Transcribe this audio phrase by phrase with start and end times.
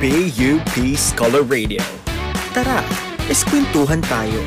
[0.00, 1.84] PUP Scholar Radio.
[2.56, 2.80] Tara,
[3.28, 4.40] eskwentuhan tayo.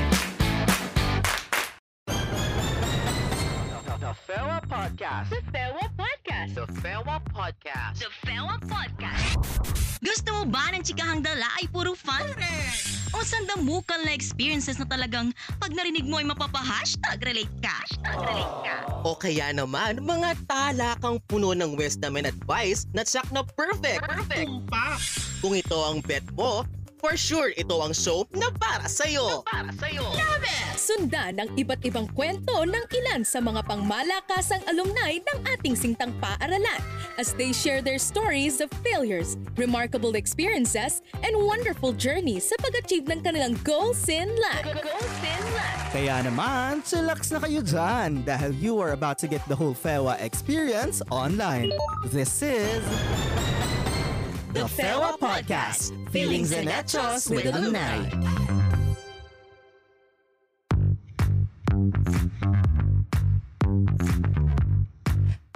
[4.02, 5.30] The Fewa Podcast.
[10.84, 12.28] Gusto mo ba ng chikahang dala ay puro fun?
[13.16, 17.72] O sandamukal na experiences na talagang pag narinig mo ay mapapa-hashtag relate ka?
[17.72, 18.76] Hashtag relate ka.
[19.08, 24.04] O kaya naman, mga talakang puno ng wisdom and advice na tsak na perfect.
[24.04, 24.52] Perfect.
[25.40, 26.68] Kung ito ang bet mo,
[27.04, 29.44] for sure ito ang show na para sa'yo.
[29.44, 30.08] Para sa'yo.
[30.80, 36.80] Sundan ang iba't ibang kwento ng ilan sa mga pangmalakasang alumni ng ating singtang paaralan
[37.20, 43.20] as they share their stories of failures, remarkable experiences, and wonderful journeys sa pag-achieve ng
[43.20, 44.64] kanilang goals in life.
[44.80, 45.92] Goals in life.
[45.92, 50.16] Kaya naman, chillax na kayo dyan dahil you are about to get the whole FEWA
[50.24, 51.76] experience online.
[52.16, 52.82] This is...
[54.54, 56.10] The FEWA Podcast.
[56.12, 58.73] Feelings and Hechos with Alumni.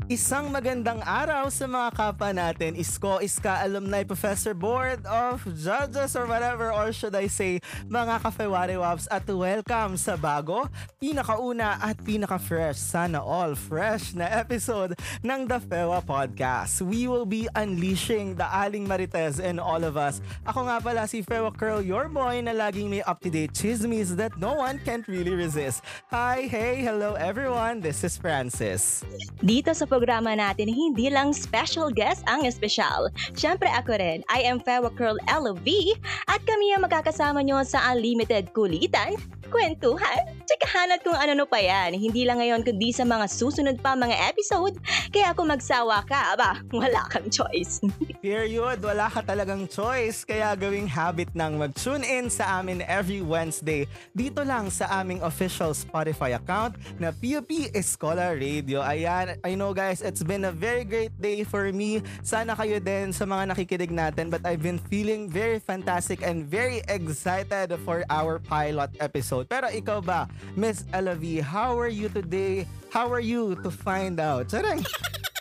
[0.07, 6.23] Isang magandang araw sa mga kapa natin, Isko Iska Alumni Professor Board of Judges or
[6.23, 7.59] whatever or should I say
[7.91, 10.71] mga kafewari waps at welcome sa bago,
[11.03, 14.95] pinakauna at pinaka-fresh, sana all fresh na episode
[15.27, 16.79] ng The Fewa Podcast.
[16.87, 20.23] We will be unleashing the Aling Marites and all of us.
[20.47, 24.55] Ako nga pala si Fewa Curl, your boy na laging may up-to-date chismes that no
[24.55, 25.83] one can't really resist.
[26.15, 29.03] Hi, hey, hello everyone, this is Francis.
[29.43, 33.09] Dito sa programa natin, hindi lang special guest ang espesyal.
[33.33, 35.97] Siyempre ako rin, I am Fewa Curl LOV
[36.29, 41.99] at kami ang makakasama nyo sa Unlimited Kulitan, Kwentuhan, Tsikahan at kung ano-ano pa yan.
[41.99, 44.79] Hindi lang ngayon kundi sa mga susunod pa mga episode.
[45.11, 47.83] Kaya kung magsawa ka, aba, wala kang choice.
[48.23, 50.23] Period, wala ka talagang choice.
[50.23, 53.83] Kaya gawing habit ng mag-tune in sa amin every Wednesday
[54.15, 58.79] dito lang sa aming official Spotify account na PUP Escola Radio.
[58.79, 61.99] Ayan, I know guys, it's been a very great day for me.
[62.23, 66.81] Sana kayo din sa mga nakikinig natin but I've been feeling very fantastic and very
[66.87, 69.36] excited for our pilot episode.
[69.45, 70.25] Pero ikaw ba,
[70.57, 72.65] Miss Elavi, how are you today?
[72.89, 74.49] How are you to find out?
[74.49, 74.81] Charang!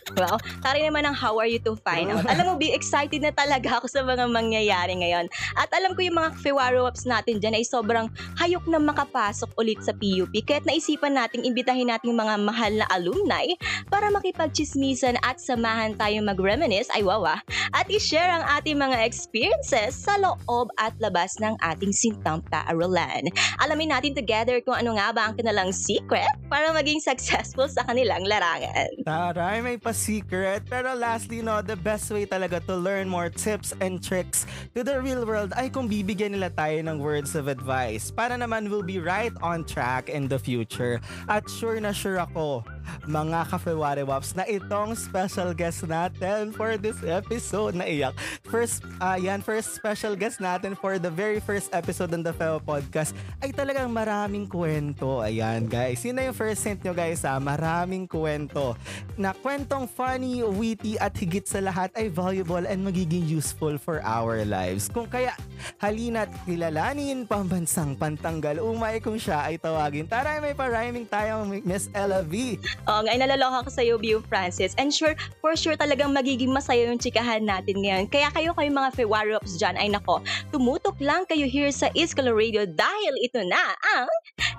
[0.17, 2.25] Well, tari naman ang how are you to find out.
[2.31, 5.27] Alam mo, be excited na talaga ako sa mga mangyayari ngayon.
[5.59, 8.07] At alam ko yung mga Fewaro ups natin dyan ay sobrang
[8.39, 10.31] hayok na makapasok ulit sa PUP.
[10.31, 13.45] Kaya't naisipan nating imbitahin natin mga mahal na alumni
[13.91, 17.43] para makipagchismisan at samahan tayo mag-reminisce, ay wawa,
[17.75, 23.27] at i-share ang ating mga experiences sa loob at labas ng ating sintang paaralan.
[23.61, 28.23] Alamin natin together kung ano nga ba ang kanilang secret para maging successful sa kanilang
[28.25, 28.91] larangan.
[29.03, 30.61] Taray, may pa-secret.
[30.69, 34.45] Pero lastly, no, the best way talaga to learn more tips and tricks
[34.77, 38.13] to the real world ay kung bibigyan nila tayo ng words of advice.
[38.13, 41.01] Para naman we'll be right on track in the future.
[41.33, 42.61] At sure na sure ako,
[43.07, 48.15] mga Kafeware Waps, na itong special guest natin for this episode na iyak.
[48.47, 52.59] First, uh, yan, first special guest natin for the very first episode ng The Feo
[52.59, 55.23] Podcast ay talagang maraming kwento.
[55.23, 56.03] Ayan, guys.
[56.07, 57.39] Yun na yung first hint nyo, guys, ha?
[57.39, 58.75] Maraming kwento.
[59.15, 64.43] Na kwentong funny, witty, at higit sa lahat ay valuable and magiging useful for our
[64.47, 64.91] lives.
[64.91, 65.35] Kung kaya,
[65.79, 70.07] halina't kilalanin pambansang pantanggal umay kung siya ay tawagin.
[70.09, 72.59] Tara, may pa-rhyming tayo, Miss Ella V.
[72.87, 74.77] Oo nga, inalaloka ko sa iyo, Bio Francis.
[74.77, 78.07] And sure, for sure talagang magiging masaya yung chikahan natin ngayon.
[78.13, 80.21] Kaya kayo kayo mga Fewarops dyan, ay nako,
[80.53, 84.09] tumutok lang kayo here sa Iskala Radio dahil ito na ang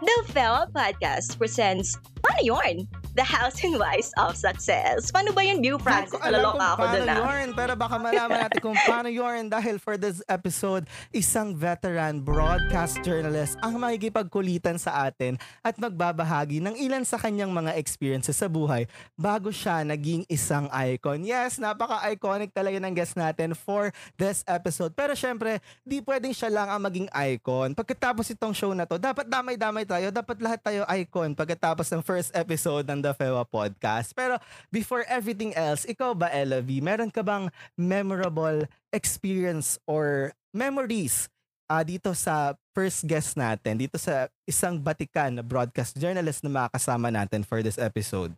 [0.04, 2.78] The Fewa Podcast presents Paano Yorn?
[3.18, 5.10] The House and Wise of Success.
[5.10, 6.14] Paano ba yun, Bio Francis?
[6.14, 7.18] Hindi ko alam Nalaloka ako paano doon ah.
[7.18, 13.02] yun, pero baka malaman natin kung paano yun dahil for this episode, isang veteran broadcast
[13.02, 15.34] journalist ang makikipagkulitan sa atin
[15.66, 18.86] at magbabahagi ng ilan sa kanyang mga experiences sa buhay
[19.18, 21.25] bago siya naging isang icon.
[21.25, 23.90] Yes, napaka-iconic talaga ng guest natin for
[24.22, 24.94] this episode.
[24.94, 27.74] Pero syempre, di pwedeng siya lang ang maging icon.
[27.74, 32.31] Pagkatapos itong show na to, dapat damay-damay tayo, dapat lahat tayo icon pagkatapos ng first
[32.31, 34.15] episode ng The Fewa Podcast.
[34.15, 34.39] Pero
[34.71, 38.63] before everything else, ikaw ba, Ella V, meron ka bang memorable
[38.95, 41.27] experience or memories
[41.68, 47.12] ah dito sa first guest natin, dito sa isang batikan na broadcast journalist na makakasama
[47.12, 48.31] natin for this episode?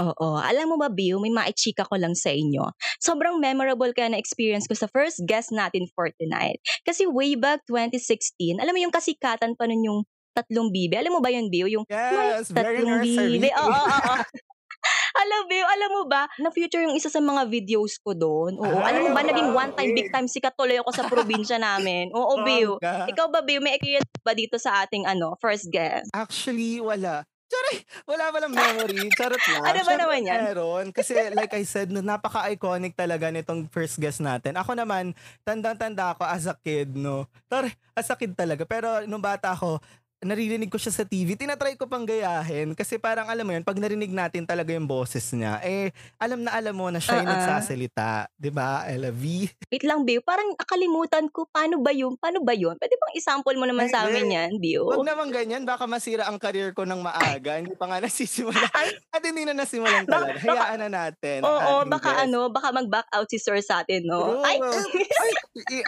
[0.00, 0.40] Oo.
[0.40, 2.64] Alam mo ba, Bio, may maichika ko lang sa inyo.
[2.96, 6.62] Sobrang memorable kaya na experience ko sa first guest natin for tonight.
[6.88, 10.00] Kasi way back 2016, alam mo yung kasikatan pa nun yung
[10.32, 10.96] tatlong bibi.
[10.96, 11.68] Alam mo ba yun, Bio?
[11.68, 13.48] Yung Yes, very tatlong bibi.
[13.52, 14.16] Oo, oo, oo.
[15.12, 18.58] Alam mo, alam mo ba, na-future yung isa sa mga videos ko doon.
[18.58, 21.60] Oo, Ay, alam mo ba, naging one time, big time sikat tuloy ako sa probinsya
[21.60, 22.10] namin.
[22.10, 22.80] Oo, Bill.
[22.82, 23.06] Bongga.
[23.06, 26.10] Ikaw ba, Bill, may experience ba dito sa ating ano, first guest?
[26.10, 27.22] Actually, wala.
[27.52, 27.84] Charay!
[28.08, 29.12] Wala walang memory.
[29.12, 29.62] Charot lang.
[29.68, 30.40] Ano ba naman yan?
[30.40, 30.86] Meron.
[30.88, 34.56] Kasi like I said, napaka-iconic talaga nitong first guest natin.
[34.56, 35.12] Ako naman,
[35.44, 37.28] tandang-tanda ako as a kid, no.
[37.52, 38.64] Tara, as a kid talaga.
[38.64, 39.84] Pero nung bata ako,
[40.22, 43.74] naririnig ko siya sa TV, tinatry ko pang gayahin kasi parang alam mo yun, pag
[43.74, 47.36] narinig natin talaga yung boses niya, eh, alam na alam mo na siya yung Uh-uh.
[47.36, 48.30] nagsasalita.
[48.32, 49.50] 'di ba Ella V?
[49.68, 50.22] Wait lang, Bill.
[50.22, 51.44] Parang nakalimutan ko.
[51.44, 52.14] Paano ba yun?
[52.16, 52.74] Paano ba yun?
[52.74, 54.34] Pwede bang example mo naman sa Ay, amin hindi.
[54.34, 54.84] yan, Bill?
[54.88, 57.58] Huwag naman ganyan, baka masira ang career ko ng maaga.
[57.58, 58.62] Hindi pa nga nasisimula.
[59.14, 60.38] At hindi na nasimulan talaga.
[60.38, 61.38] Baka- Hayaan na natin.
[61.42, 62.22] Oo, ating baka guest.
[62.24, 64.38] ano, baka mag-back out si Sir sa atin, no?
[64.38, 64.42] True.
[64.42, 65.30] Ay, Ay,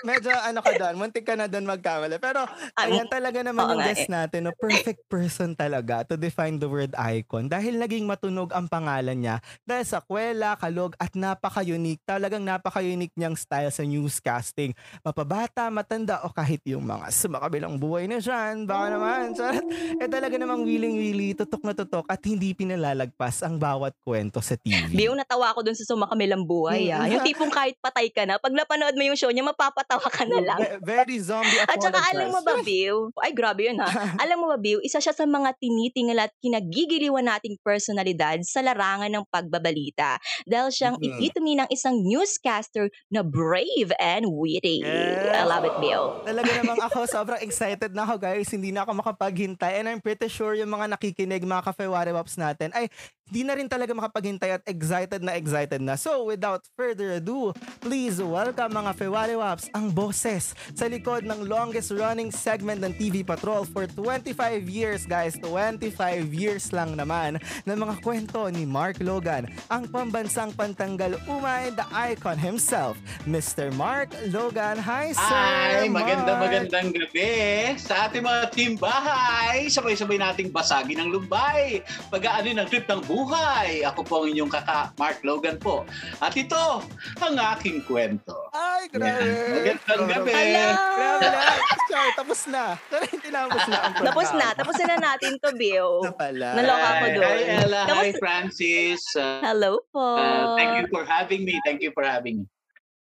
[0.02, 2.18] medyo ano ka doon, muntik ka na doon magkamali.
[2.18, 2.42] Pero
[2.74, 2.90] Ano?
[2.90, 4.52] ayan talaga naman Oo yung guest natin, no?
[4.56, 9.84] perfect person talaga to define the word icon dahil naging matunog ang pangalan niya dahil
[9.84, 12.02] sa kwela, kalog at napaka-unique.
[12.04, 14.76] Talagang napaka-unique niyang style sa newscasting.
[15.00, 18.68] Mapabata, matanda o kahit yung mga sumakabilang buhay na dyan.
[18.68, 19.64] Baka naman, charot.
[19.98, 24.92] Eh talaga namang willing-willy, tutok na tutok at hindi pinalalagpas ang bawat kwento sa TV.
[24.92, 27.08] Bill, natawa ako dun sa sumakamilang buhay, ah.
[27.08, 30.40] Yung tipong kahit patay ka na, pag napanood mo yung show niya, mapapatawa ka na
[30.44, 30.60] lang.
[30.60, 33.10] Ve- Very zombie At saka alam mo ba, Bill?
[33.18, 33.88] Ay, grabe yun ha.
[34.24, 39.10] alam mo ba, Bill, isa siya sa mga tinitingal at kinagigiliwan nating personalidad sa larangan
[39.10, 40.18] ng pagbabalita.
[40.44, 41.04] Dahil siyang Mhm.
[41.04, 44.82] epitome ng isang newscaster na brave and witty.
[44.82, 45.34] Yes.
[45.34, 46.20] I love it, Bill.
[46.22, 48.48] Talaga namang ako, sobrang excited na ako guys.
[48.50, 49.80] Hindi na ako makapaghintay.
[49.80, 52.88] And I'm pretty sure yung mga nakikinig, mga ka-Fewari Waps natin, ay
[53.24, 55.96] hindi na rin talaga makapaghintay at excited na excited na.
[55.96, 61.88] So without further ado, please welcome mga Fewari Waps, ang boses sa likod ng longest
[61.96, 65.40] running segment ng TV Patrol for 25 years guys.
[65.40, 65.88] 25
[66.36, 72.36] years lang naman ng mga kwento ni Mark Logan, ang pambansang pantanggal umay, the icon
[72.36, 73.72] himself, Mr.
[73.72, 74.76] Mark Logan.
[74.76, 75.80] Hi, sir!
[75.80, 76.52] Ay, maganda Mark!
[76.52, 79.64] magandang gabi sa ating mga team bahay.
[79.72, 81.80] Sabay-sabay nating basagin ang lumbay.
[82.12, 83.86] Pag-aano ng trip ng buhay.
[83.86, 85.86] Ako po ang inyong kaka Mark Logan po.
[86.18, 86.82] At ito,
[87.16, 88.34] ang aking kwento.
[88.50, 89.22] Ay, grabe!
[89.54, 90.30] Magandang gabi.
[90.30, 90.66] Hello!
[90.74, 91.40] Grabe na!
[91.84, 92.64] Char, tapos na.
[92.88, 94.46] Sorry, tinapos na ang Tapos na.
[94.52, 96.02] Tapos na natin to, Bill.
[96.02, 96.48] Na pala.
[96.58, 97.22] Naloka Hi, doon.
[97.24, 97.80] Hi, Ella.
[97.80, 99.02] Hi, Kamusta- Francis.
[99.14, 100.02] Uh, Hello po.
[100.18, 101.54] uh, thank you for having me.
[101.62, 102.46] Thank you for having me.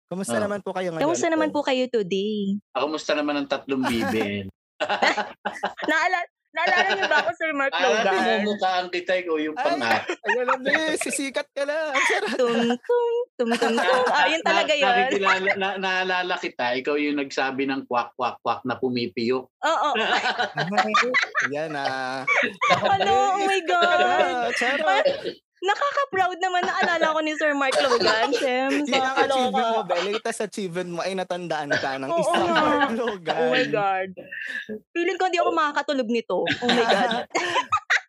[0.09, 0.41] Kumusta Oh.
[0.41, 1.05] naman po kayo ngayon?
[1.05, 2.57] Kamusta naman po kayo today?
[2.73, 4.49] Ako, musta naman ang tatlong bibil?
[5.91, 6.17] Naala
[6.59, 8.11] naalala niyo ba ako, Sir Mark Ah, Logan?
[8.11, 12.35] pinumukhaan kita ikaw yung Ay, pang ayun lang eh, sisikat ka sarap.
[12.35, 14.03] Tum, tum, tum, tum, tum.
[14.11, 14.87] Ah, yun talaga Na, yun.
[14.89, 19.45] nakikilala, na, naalala kita, ikaw yung nagsabi ng kwak, kwak, kwak na pumipiyok.
[19.47, 19.89] Oo.
[21.55, 22.27] Yan ah.
[22.75, 23.13] Ano?
[23.37, 23.99] Oh my God.
[24.01, 25.05] Ah, Charot.
[25.59, 28.31] Nakaka-proud naman na alala ko ni Sir Mark Logan.
[28.31, 29.81] Shem, ang achievement mo.
[29.83, 30.15] Bel.
[30.15, 32.63] Latest achievement mo ay natandaan ka ng isang nga.
[32.63, 33.35] Mark Logan.
[33.35, 34.09] Oh my God.
[34.95, 36.47] Feeling ko hindi ako makakatulog nito.
[36.47, 37.27] Oh my God.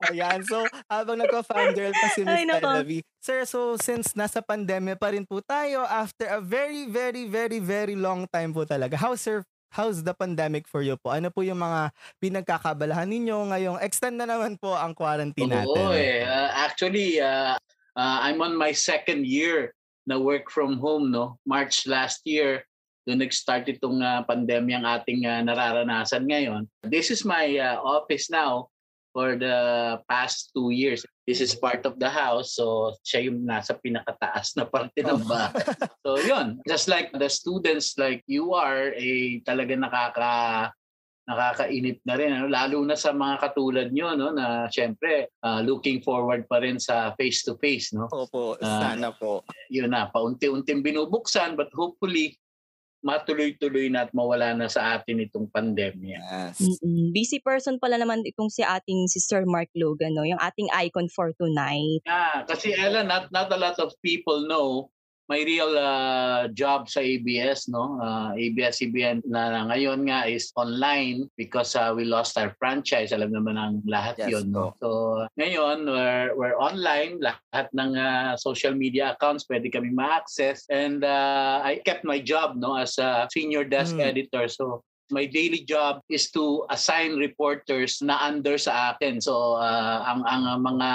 [0.08, 2.48] Ayan, so habang nagka-fangirl pa si Miss
[2.88, 2.90] V.
[3.20, 7.92] Sir, so since nasa pandemya pa rin po tayo after a very, very, very, very
[7.92, 11.14] long time po talaga, how's your How's the pandemic for you po?
[11.14, 15.70] Ano po yung mga pinagkakabalahan ninyo ngayong extend na naman po ang quarantine natin?
[15.70, 16.26] Oo eh.
[16.26, 17.54] Uh, actually, uh,
[17.94, 19.70] uh, I'm on my second year
[20.10, 21.38] na work from home, no?
[21.46, 22.66] March last year,
[23.06, 26.66] doon nag-start itong uh, pandemyang ating uh, nararanasan ngayon.
[26.86, 28.69] This is my uh, office now
[29.12, 29.56] for the
[30.06, 31.02] past two years.
[31.26, 35.62] This is part of the house, so siya yung nasa pinakataas na parte ng bahay.
[36.06, 40.34] so yun, just like the students like you are, eh, talaga nakaka
[41.30, 46.02] nakakainip na rin ano lalo na sa mga katulad nyo no na syempre ah, looking
[46.02, 48.90] forward pa rin sa face to face no Opo, Ah.
[48.98, 49.46] sana po.
[49.70, 52.34] yun na paunti-unting binubuksan but hopefully
[53.00, 56.60] matuloy-tuloy na at mawala na sa atin itong pandemya Yes.
[56.60, 57.10] Mm-mm.
[57.16, 60.26] Busy person pala naman itong si ating si Sir Mark Logan, no?
[60.26, 62.04] yung ating icon for tonight.
[62.04, 64.92] Ah, kasi Ella, not not a lot of people know
[65.30, 68.02] my real uh, job sa ABS, no?
[68.02, 73.14] Uh, ABS-CBN na, na ngayon nga is online because uh, we lost our franchise.
[73.14, 74.74] Alam naman ang lahat Yes, yun, no?
[74.82, 77.22] So, ngayon, we're, we're online.
[77.22, 80.66] Lahat ng uh, social media accounts pwede kami ma-access.
[80.66, 82.74] And uh, I kept my job, no?
[82.74, 84.02] As a senior desk Hmm.
[84.02, 84.50] editor.
[84.50, 89.22] So, my daily job is to assign reporters na under sa akin.
[89.22, 90.90] So, uh, ang, ang mga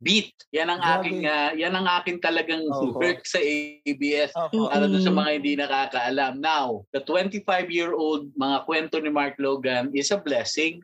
[0.00, 0.32] beat.
[0.56, 0.96] Yan ang Grabe.
[1.04, 2.96] aking uh, yan ang aking talagang Opo.
[2.96, 4.32] work sa ABS.
[4.32, 4.72] Opo.
[4.72, 5.18] Para doon sa Mm.
[5.20, 6.34] mga hindi nakakaalam.
[6.40, 10.80] Now, the 25-year-old mga kwento ni Mark Logan is a blessing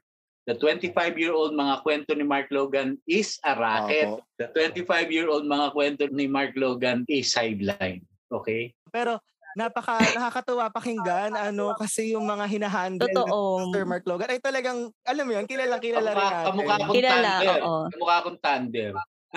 [0.46, 4.14] The 25-year-old mga kwento ni Mark Logan is a racket.
[4.14, 4.22] Opo.
[4.38, 8.06] The 25-year-old mga kwento ni Mark Logan is sideline.
[8.30, 8.70] Okay?
[8.94, 9.18] Pero
[9.56, 13.64] napaka nakakatuwa pakinggan ano kasi yung mga hinahandle Totoo.
[13.64, 16.44] ni Sir Mark Logan ay talagang alam mo yun kilalang kilala rin natin.
[16.46, 17.58] kamukha akong Kilala, thunder.
[17.58, 17.82] oo.
[17.88, 18.92] Kamukha akong thunder.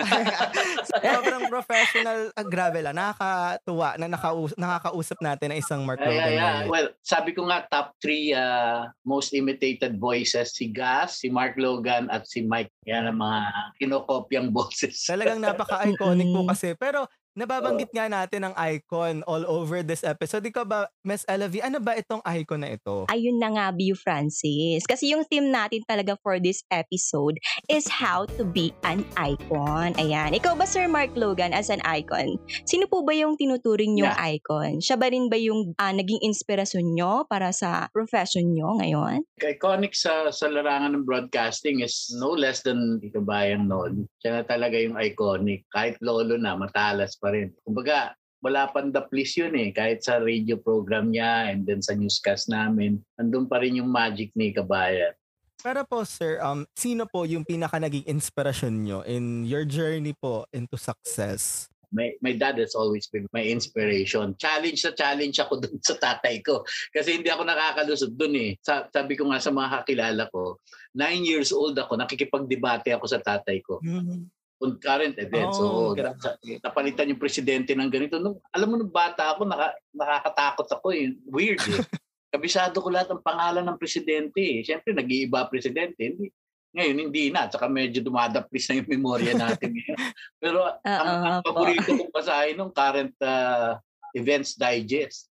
[0.86, 6.16] Sobrang professional, ah, grabe lang, nakakatuwa na nakaus- nakakausap natin ang isang Mark Logan.
[6.16, 6.36] ay.
[6.36, 6.62] ngayon.
[6.68, 12.08] Well, sabi ko nga top three uh, most imitated voices si Gas, si Mark Logan
[12.08, 12.72] at si Mike.
[12.84, 13.40] Yan ang mga
[13.76, 15.04] kinokopyang boses.
[15.04, 16.50] Talagang napaka-iconic po Mm-mm.
[16.50, 16.72] kasi.
[16.74, 17.04] Pero
[17.38, 20.42] nababanggit nga natin ang icon all over this episode.
[20.46, 23.06] Ikaw ba, Miss Elavi, ano ba itong icon na ito?
[23.10, 24.82] Ayun na nga, Biu Francis.
[24.86, 27.38] Kasi yung theme natin talaga for this episode
[27.70, 29.94] is how to be an icon.
[29.96, 30.34] Ayan.
[30.34, 32.38] Ikaw ba, Sir Mark Logan, as an icon?
[32.66, 34.82] Sino po ba yung tinuturing yung icon?
[34.82, 39.22] Siya ba rin ba yung ah, naging inspirasyon nyo para sa profession nyo ngayon?
[39.60, 44.06] iconic sa sa larangan ng broadcasting is no less than Tito Bayang noon.
[44.22, 45.66] Siya na talaga yung iconic.
[45.72, 47.54] Kahit lolo na, matalas pa rin.
[47.64, 49.70] Kumbaga, wala pang the please yun eh.
[49.70, 54.32] Kahit sa radio program niya and then sa newscast namin, andun pa rin yung magic
[54.36, 55.14] ni Kabayan.
[55.60, 60.48] Pero po, sir, um, sino po yung pinaka naging inspirasyon nyo in your journey po
[60.56, 61.68] into success?
[61.92, 64.34] my, my dad has always been my inspiration.
[64.38, 66.62] Challenge sa challenge ako dun sa tatay ko.
[66.94, 68.50] Kasi hindi ako nakakalusot dun eh.
[68.62, 70.58] Sa, sabi ko nga sa mga kakilala ko,
[70.94, 73.82] nine years old ako, nakikipagdebate ako sa tatay ko.
[73.82, 74.30] On
[74.76, 75.56] current events.
[75.56, 78.20] Oh, so, sa- napalitan yung presidente ng ganito.
[78.20, 81.16] Nung, alam mo, nung bata ako, naka, nakakatakot ako eh.
[81.24, 81.80] Weird eh.
[82.32, 84.60] Kabisado ko lahat ng pangalan ng presidente eh.
[84.60, 85.98] Siyempre, nag-iiba presidente.
[85.98, 86.28] Hindi,
[86.76, 87.48] ngayon, hindi na.
[87.50, 89.98] Tsaka medyo dumadaplis na yung memorya natin ngayon.
[90.42, 93.80] Pero ang, ang Oo, paborito kong basahin nung current uh,
[94.14, 95.26] events digest.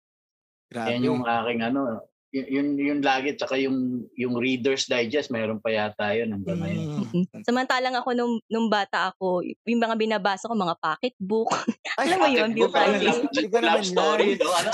[0.73, 0.97] Grabe.
[0.97, 3.33] Yan yung aking ano, yun, yun, yun lagi.
[3.35, 6.85] Tsaka yung, yung reader's digest, mayroon pa yata yun hanggang ngayon.
[7.09, 7.25] Mm.
[7.45, 11.49] Samantalang ako nung, nung bata ako, yung mga binabasa ko, mga pocketbook.
[11.97, 13.17] Ay, Alam mo yun, Book, Francis?
[13.49, 14.53] love, love story, no?
[14.53, 14.71] Ano,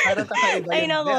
[0.00, 0.90] Parang kakaiba Ay, yun.
[0.90, 1.14] nako.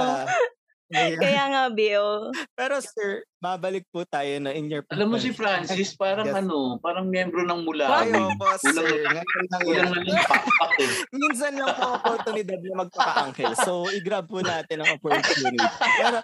[0.93, 2.29] Kaya nga, Bill.
[2.51, 5.31] Pero sir, babalik po tayo na in your alam mo si.
[5.31, 6.37] Francis, parang Yes.
[6.37, 7.89] ano, parang miyembro ng mula.
[8.01, 8.75] Ayo po, sir.
[8.75, 9.89] Kulang- Ngayon lang Kulang yan.
[9.89, 10.89] na lang pakpak eh.
[11.17, 13.53] Minsan lang po oportunidad na magpaka-uncle.
[13.57, 15.57] So, i-grab po natin ang opportunity.
[15.97, 16.17] Pero,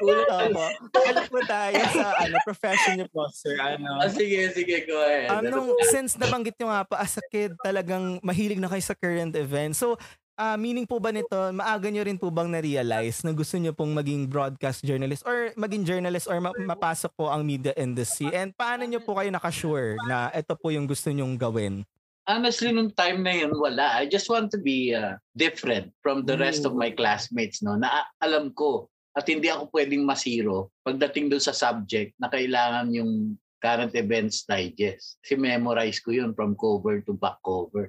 [0.00, 0.64] ulit po.
[0.94, 3.54] Balik po tayo sa ano, profession niyo po, sir.
[3.56, 5.28] Ano, Ah, sige, sige, go ahead.
[5.34, 9.34] Anong, since nabanggit nyo nga po, as a kid, talagang mahilig na kayo sa current
[9.34, 9.74] event.
[9.74, 10.00] So,
[10.34, 13.94] ah meaning po ba nito, maaga nyo rin po bang na-realize na gusto nyo pong
[13.94, 18.30] maging broadcast journalist or maging journalist or ma- mapasok po ang media industry?
[18.34, 21.86] And paano nyo po kayo nakasure na ito po yung gusto nyong gawin?
[22.24, 24.00] honestly, nung time na yun, wala.
[24.00, 27.76] I just want to be uh, different from the rest of my classmates, no?
[27.76, 33.38] Na alam ko at hindi ako pwedeng masiro pagdating doon sa subject na kailangan yung
[33.62, 35.16] current events digest.
[35.24, 37.88] Kasi memorize ko yun from cover to back cover.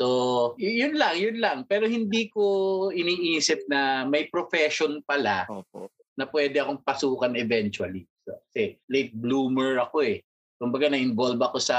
[0.00, 0.06] So,
[0.56, 1.68] y- yun lang, yun lang.
[1.68, 5.92] Pero hindi ko iniisip na may profession pala Opo.
[6.16, 8.08] na pwede akong pasukan eventually.
[8.24, 10.24] So, kasi late bloomer ako eh.
[10.60, 11.78] Kumbaga na-involve ako sa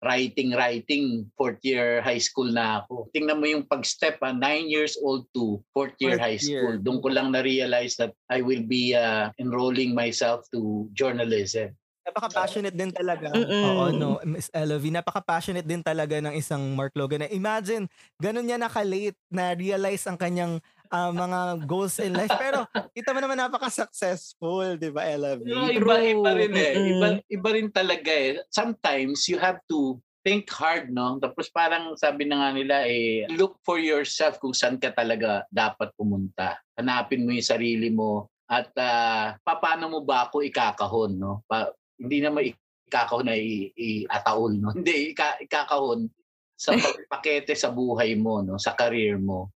[0.00, 3.08] writing-writing fourth year high school na ako.
[3.12, 6.76] Tingnan mo yung pag-step, ah, nine years old to fourth year Fourth high school.
[6.76, 6.80] year.
[6.80, 11.76] Doon ko lang na-realize that I will be uh, enrolling myself to journalism.
[12.02, 13.30] Napaka-passionate din talaga.
[13.30, 13.64] Mm-mm.
[13.66, 17.22] Oo, no, Miss Elovie, napaka-passionate din talaga ng isang Mark Logan.
[17.22, 17.86] Na imagine,
[18.18, 20.58] ganun niya naka-late na realize ang kanyang
[20.90, 22.34] ah, mga goals in life.
[22.34, 25.46] Pero, kita mo naman napaka-successful, di ba, Elovie?
[25.46, 26.72] Pero iba, iba rin eh.
[26.74, 26.90] Mm-mm.
[26.90, 28.42] Iba, iba rin talaga eh.
[28.50, 31.18] Sometimes you have to think hard, no?
[31.18, 35.90] Tapos parang sabi na nga nila eh, look for yourself kung saan ka talaga dapat
[35.98, 36.58] pumunta.
[36.78, 41.42] Hanapin mo yung sarili mo at ah, paano mo ba ako ikakahon, no?
[41.50, 42.52] Pa, hindi naman
[42.88, 44.72] ikakahon na i-ataol, no?
[44.76, 46.12] Hindi, ika, ikakahon
[46.56, 46.76] sa
[47.12, 48.60] pakete sa buhay mo, no?
[48.60, 49.50] Sa career mo.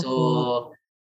[0.00, 0.72] So,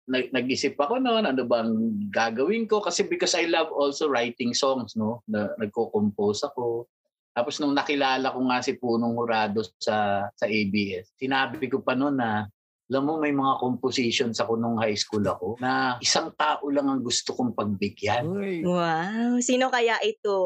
[0.08, 1.72] nag- nag-isip ako noon, ano bang
[2.12, 2.84] gagawin ko?
[2.84, 5.24] Kasi because I love also writing songs, no?
[5.28, 6.86] Na, nagko-compose ako.
[7.32, 12.20] Tapos nung nakilala ko nga si Punong Jurado sa, sa ABS, sinabi ko pa noon
[12.20, 12.44] na,
[12.92, 17.00] alam mo, may mga compositions ako nung high school ako na isang tao lang ang
[17.00, 18.28] gusto kong pagbigyan.
[18.28, 18.60] Uy.
[18.60, 19.40] Wow.
[19.40, 20.36] Sino kaya ito?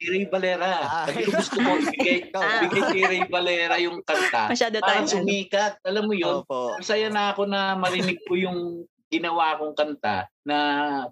[0.00, 0.72] Si Ray Valera.
[0.80, 1.04] Ah.
[1.04, 2.60] Sabi ko gusto ko ibigay, Ah.
[2.64, 4.48] ibigay si Ray Valera yung kanta.
[4.48, 5.20] Masyado Parang tayo.
[5.20, 5.76] sumikat.
[5.84, 6.40] Alam mo yun?
[6.40, 6.80] Opo.
[6.80, 10.56] Masaya na ako na marinig ko yung ginawa kong kanta na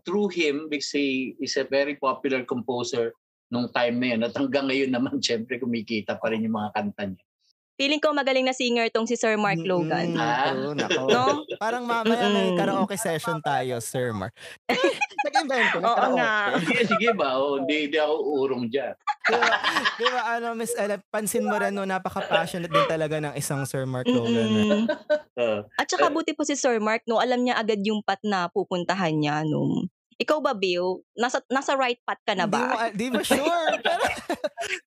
[0.09, 3.13] through him because he is a very popular composer
[3.53, 4.21] nung time na yun.
[4.25, 7.25] At hanggang ngayon naman, syempre, kumikita pa rin yung mga kanta niya.
[7.81, 10.13] Feeling ko magaling na singer tong si Sir Mark Logan.
[10.13, 10.53] Mm, Ah.
[10.77, 11.09] nako.
[11.09, 11.25] No?
[11.57, 12.61] Parang mamaya may Mm-mm.
[12.61, 14.37] karaoke session tayo, Sir Mark.
[15.25, 16.21] Nag-invento ng Oo karaoke.
[16.21, 16.33] nga.
[16.61, 17.29] Sige, sige ba?
[17.35, 18.93] Oh, hindi, hindi ako urong dyan.
[19.23, 19.49] Di ba,
[19.97, 23.89] di ba, ano, Miss Ella, pansin mo rin, no, napaka-passionate din talaga ng isang Sir
[23.89, 24.49] Mark Logan.
[24.53, 24.85] eh.
[25.41, 28.45] Uh, At saka buti po si Sir Mark, no, alam niya agad yung path na
[28.47, 29.89] pupuntahan niya, no.
[30.21, 31.01] Ikaw ba, Bill?
[31.17, 32.93] Nasa, nasa right path ka na Di mo, ba?
[32.93, 33.73] di mo sure.
[33.81, 34.05] Pero,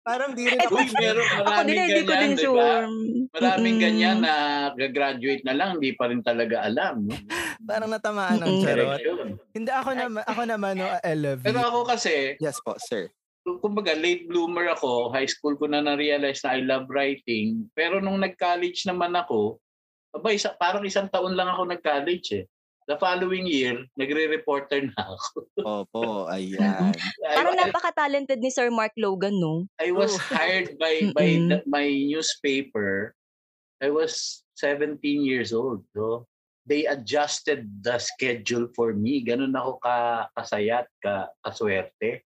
[0.05, 2.45] parang di rin ako uy, meron Ako din, hindi ko ganyan, din di ba?
[2.45, 2.85] sure.
[3.33, 3.83] Maraming Mm-mm.
[3.83, 4.33] ganyan na
[4.71, 7.09] gagraduate na lang, hindi pa rin talaga alam.
[7.09, 7.17] No?
[7.65, 9.01] Parang natamaan ng charot.
[9.49, 11.41] Hindi ako naman, ako naman, no, Ella V.
[11.41, 13.09] Pero ako kasi, Yes po, sir.
[13.43, 17.67] kumbaga late bloomer ako, high school ko na na-realize na I love writing.
[17.73, 19.57] Pero nung nag-college naman ako,
[20.13, 22.45] aba, isa, parang isang taon lang ako nag-college eh.
[22.83, 25.37] The following year, nagre-reporter na ako.
[25.63, 26.91] Opo, ayan.
[27.23, 29.67] Parang napaka-talented ni Sir Mark Logan, no?
[29.79, 33.15] I was hired by by the- my newspaper.
[33.79, 35.83] I was 17 years old.
[35.95, 36.27] So
[36.67, 39.23] they adjusted the schedule for me.
[39.23, 42.23] Ganun ako ka kasayat, ka kaswerte.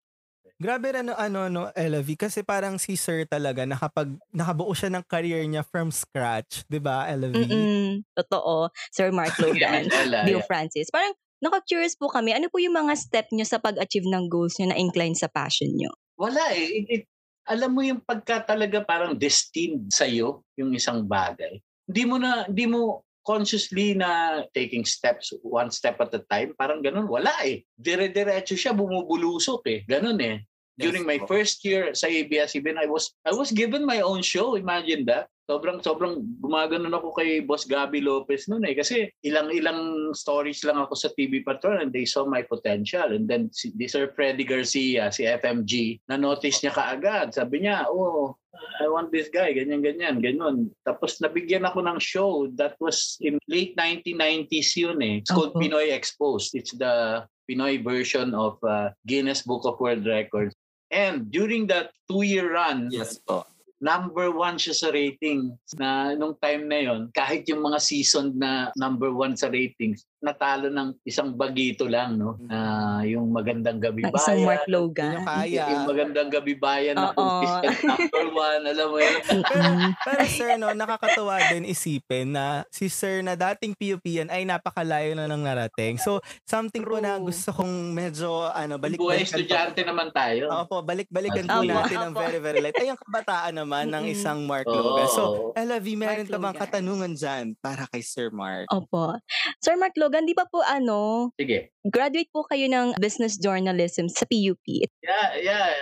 [0.63, 4.88] Grabe rin ano, ano, no, Ella V, kasi parang si Sir talaga, nakapag, nakabuo siya
[4.96, 6.63] ng career niya from scratch.
[6.72, 7.12] Di ba?
[7.12, 8.00] Mm-mm.
[8.15, 8.72] Totoo.
[8.96, 9.91] Sir Mark Logan.
[10.24, 10.48] Bill yeah.
[10.48, 10.88] Francis.
[10.88, 11.12] Parang
[11.43, 14.79] naka-curious po kami, ano po yung mga step nyo sa pag-achieve ng goals nyo na
[14.79, 15.91] incline sa passion nyo?
[16.15, 16.79] Wala eh.
[16.79, 17.12] It, it-
[17.43, 21.60] alam mo yung pagka talaga parang destined sa'yo yung isang bagay.
[21.91, 26.55] Hindi mo na, hindi mo consciously na taking steps one step at a time.
[26.55, 27.08] Parang ganun.
[27.08, 27.67] Wala eh.
[27.75, 29.79] Dire-diretso siya, bumubulusok eh.
[29.84, 30.43] Ganun eh.
[30.74, 34.58] During my first year sa ABS-CBN, I was I was given my own show.
[34.58, 35.30] Imagine that.
[35.44, 38.74] Sobrang sobrang gumaganon ako kay Boss Gabi Lopez noon eh.
[38.74, 43.06] Kasi ilang-ilang stories lang ako sa TV Patrol and they saw my potential.
[43.12, 47.38] And then si, si Sir Freddy Garcia si FMG na notice niya kaagad.
[47.38, 48.39] Sabi niya oh
[48.82, 49.53] I want this guy.
[49.53, 55.22] Ganyan ganyan ganyan tapos nabigyan ako ng show that was in late 1990s yun eh.
[55.22, 55.62] It's called Opo.
[55.62, 56.58] Pinoy Exposed.
[56.58, 60.56] It's the Pinoy version of uh, Guinness Book of World Records
[60.94, 63.50] and during that two-year run Yes po.
[63.82, 68.70] number one siya sa ratings na nung time na yon kahit yung mga season na
[68.77, 72.57] number one sa ratings natalo ng isang bagito lang no na
[73.03, 75.14] yung magandang gabi isang bayan Mark Yun Logan.
[75.14, 75.64] yung kaya.
[75.68, 79.92] yung magandang gabi bayan na consistent number one alam mo yun Mm-mm.
[80.00, 85.18] Pero sir, no, nakakatawa din isipin na si sir na dating PUP yan ay napakalayo
[85.18, 85.98] na nang narating.
[85.98, 87.25] So, something po na True.
[87.27, 91.98] gusto kong medyo, ano, buhay balik-balikan estudyante naman tayo Oo po, balik-balikan po Opo, natin
[92.00, 92.22] ng opo.
[92.22, 92.77] very, very light.
[92.77, 94.75] Ay, ang kabataan naman ng isang Mark Oo.
[94.77, 95.07] Logan.
[95.09, 95.24] So,
[95.57, 97.46] Ella V, meron Mark ka bang katanungan dyan?
[97.57, 98.70] Para kay Sir Mark.
[98.70, 99.18] Opo.
[99.57, 104.30] Sir Mark Logan, di ba po ano, sige graduate po kayo ng business journalism sa
[104.30, 104.86] PUP.
[105.02, 105.74] yeah yeah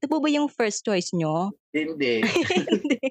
[0.00, 1.52] Ito po ba yung first choice nyo?
[1.76, 2.24] hindi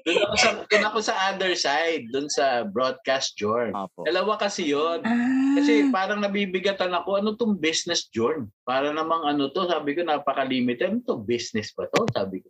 [0.02, 4.02] doon ako sa doon ako sa other side doon sa broadcast journal Opo.
[4.04, 8.46] dalawa kasi yon ah, Kasi parang nabibigatan ako, ano tong business journal?
[8.62, 10.94] Para namang ano to, sabi ko napaka-limited.
[10.94, 12.06] Ano to, business pa to?
[12.14, 12.48] Sabi ko.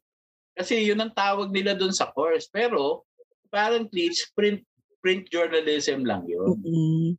[0.53, 2.51] Kasi yun ang tawag nila doon sa course.
[2.53, 3.09] Pero
[3.49, 4.61] apparently, it's print,
[5.01, 6.61] print journalism lang yun.
[6.61, 7.17] mm-mm.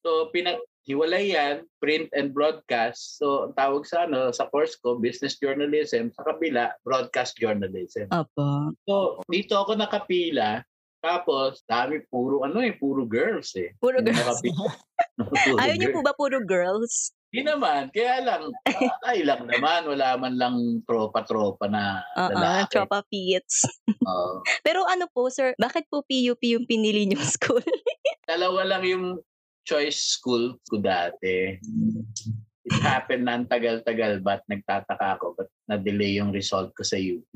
[0.00, 3.18] So, pinag hiwalay yan, print and broadcast.
[3.18, 6.10] So, ang tawag sa ano, sa course ko, business journalism.
[6.12, 8.10] Sa kabila, broadcast journalism.
[8.10, 8.74] Opo.
[8.84, 10.62] So, dito ako nakapila.
[11.02, 13.74] Tapos, dami puro ano eh, puro girls eh.
[13.78, 14.38] Puro Yung girls.
[14.38, 14.66] nakapila.
[15.18, 15.96] Puro Ayaw niyo girls.
[15.98, 16.94] po ba puro girls?
[17.32, 17.88] Hindi naman.
[17.90, 18.42] Kaya lang,
[19.02, 19.88] ay lang naman.
[19.88, 22.76] Wala man lang tropa-tropa na Oo, lalaki.
[22.76, 23.66] tropa pits.
[24.08, 24.44] Oo.
[24.62, 27.64] Pero ano po, sir, bakit po PUP yung pinili niyong school?
[28.28, 29.04] dalawa lang yung
[29.62, 31.58] choice school ko dati.
[32.62, 37.34] It happened na tagal-tagal ba't nagtataka ako ba't na-delay yung result ko sa UP.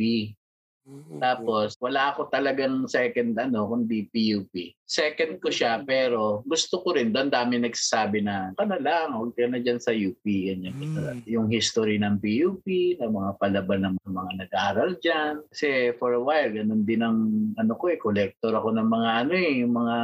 [1.18, 4.54] Tapos, wala ako talagang second ano, kundi PUP.
[4.86, 9.34] Second ko siya, pero gusto ko rin, doon dami nagsasabi na, ka na lang, huwag
[9.34, 10.22] ka na dyan sa UP.
[10.22, 10.78] Ganyan.
[10.78, 11.26] Mm.
[11.26, 12.62] Yung history ng PUP,
[13.02, 15.42] ng mga palaban ng mga nag-aaral dyan.
[15.50, 17.18] Kasi for a while, ganun din ang,
[17.58, 19.96] ano ko eh, collector ako ng mga ano eh, yung mga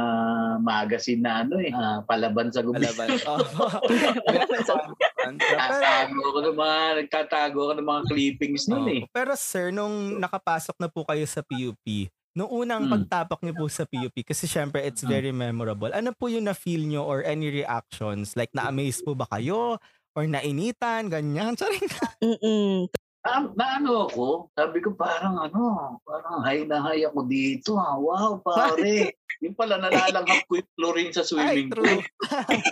[0.59, 3.07] magazine na ano eh, ah, palaban sa gobyerno.
[3.07, 3.39] Palaban.
[4.73, 5.12] Opo.
[5.25, 9.01] Nagtatago ako ng mga, nagtatago ako ng mga clippings nun eh.
[9.09, 11.85] Pero sir, nung nakapasok na po kayo sa PUP,
[12.33, 12.91] nung unang Mm.
[12.91, 15.09] pagtapok niyo po sa PUP, kasi syempre it's Mm.
[15.09, 18.33] very memorable, ano po yung na-feel nyo or any reactions?
[18.33, 19.77] Like, na-amaze po ba kayo?
[20.13, 21.09] Or nainitan?
[21.09, 21.53] Ganyan?
[21.59, 21.89] Charing.
[22.21, 22.85] Mm-mm.
[23.23, 27.95] Na, na ano ako, sabi ko parang ano, parang high na high ako dito ha.
[27.95, 29.15] Wow, pare.
[29.43, 31.83] yung pala nalalanghap ko yung chlorine sa Ay, swimming true.
[31.83, 32.03] pool.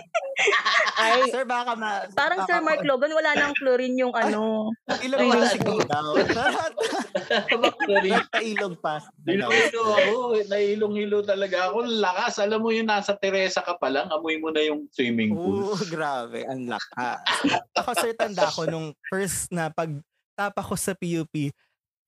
[1.02, 2.04] Ay, Sir, baka ma...
[2.12, 4.72] parang Sir Mark Logan, wala nang chlorine yung ano.
[5.04, 6.08] Ilog Ay, pa wala siguro daw.
[7.68, 8.12] Actually,
[8.52, 9.00] Ilog pa.
[9.28, 10.16] Ilong-ilo ako.
[10.48, 11.88] Nailong-ilo talaga ako.
[11.88, 12.40] Lakas.
[12.40, 15.72] Alam mo yung nasa Teresa ka pa lang, amoy mo na yung swimming pool.
[15.72, 16.44] Oo, grabe.
[16.48, 17.20] Ang lakas.
[17.76, 19.92] ako, sir, tanda ko nung first na pag
[20.34, 21.52] tapa ko sa PUP,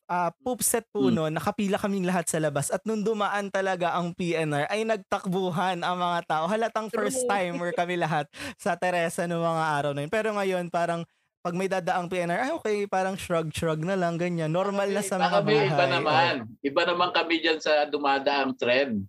[0.04, 1.16] ah poop set po Hmm.
[1.16, 5.96] no, nakapila kaming lahat sa labas at nung dumaan talaga ang PNR ay nagtakbuhan ang
[5.96, 6.44] mga tao.
[6.44, 8.28] Halatang first timer kami lahat
[8.60, 10.12] sa Teresa noong mga araw na yun.
[10.12, 11.08] Pero ngayon parang
[11.44, 14.48] pag may dadaang PNR, ay okay, parang shrug-shrug na lang, ganyan.
[14.48, 15.68] Normal na sa mga kami, bahay.
[15.68, 16.34] iba naman.
[16.64, 19.04] Iba naman kami dyan sa dumadaang trend.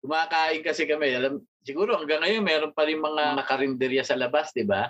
[0.00, 1.12] Kumakain kasi kami.
[1.12, 4.88] Alam, siguro hanggang ngayon meron pa rin mga nakarinderya sa labas, di ba?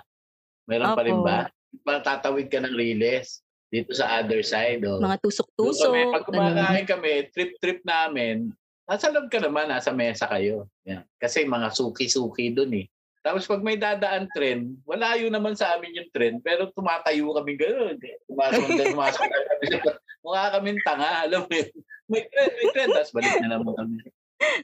[0.71, 1.51] Meron pa rin ba?
[1.83, 3.44] Matatawid ka ng riles
[3.75, 4.79] dito sa other side.
[4.87, 5.03] Oh.
[5.03, 5.91] Mga Doon kami, tusok-tusok.
[6.15, 8.55] pag kumakain kami, trip-trip namin,
[8.87, 10.71] nasa loob ka naman, nasa mesa kayo.
[10.87, 11.03] Yan.
[11.19, 12.87] Kasi mga suki-suki doon eh.
[13.25, 17.57] Tapos pag may dadaan trend, wala yun naman sa amin yung trend, pero tumatayo kami
[17.57, 17.97] gano'n.
[18.29, 19.65] Tumasok na, tumasok na kami.
[20.25, 21.69] Mukha kaming tanga, alam mo yun.
[22.05, 22.89] May trend, may trend.
[22.93, 23.97] Tapos balik na naman kami.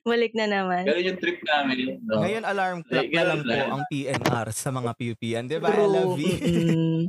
[0.06, 0.84] Balik na naman.
[0.86, 1.78] Ganun yung trip namin.
[2.06, 2.22] No?
[2.22, 5.44] Ngayon alarm clock Ay, na lang po ang PNR sa mga PUP-an.
[5.50, 5.90] Di ba, True.
[5.90, 6.20] LV?
[6.22, 7.02] Mm-mm.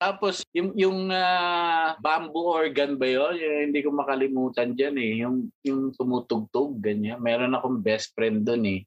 [0.00, 3.36] Tapos yung yung ah, bamboo organ ba yun?
[3.36, 5.12] Yung hindi ko makalimutan diyan eh.
[5.20, 7.20] Yung yung tumutugtog ganyan.
[7.20, 8.80] Meron akong best friend doon eh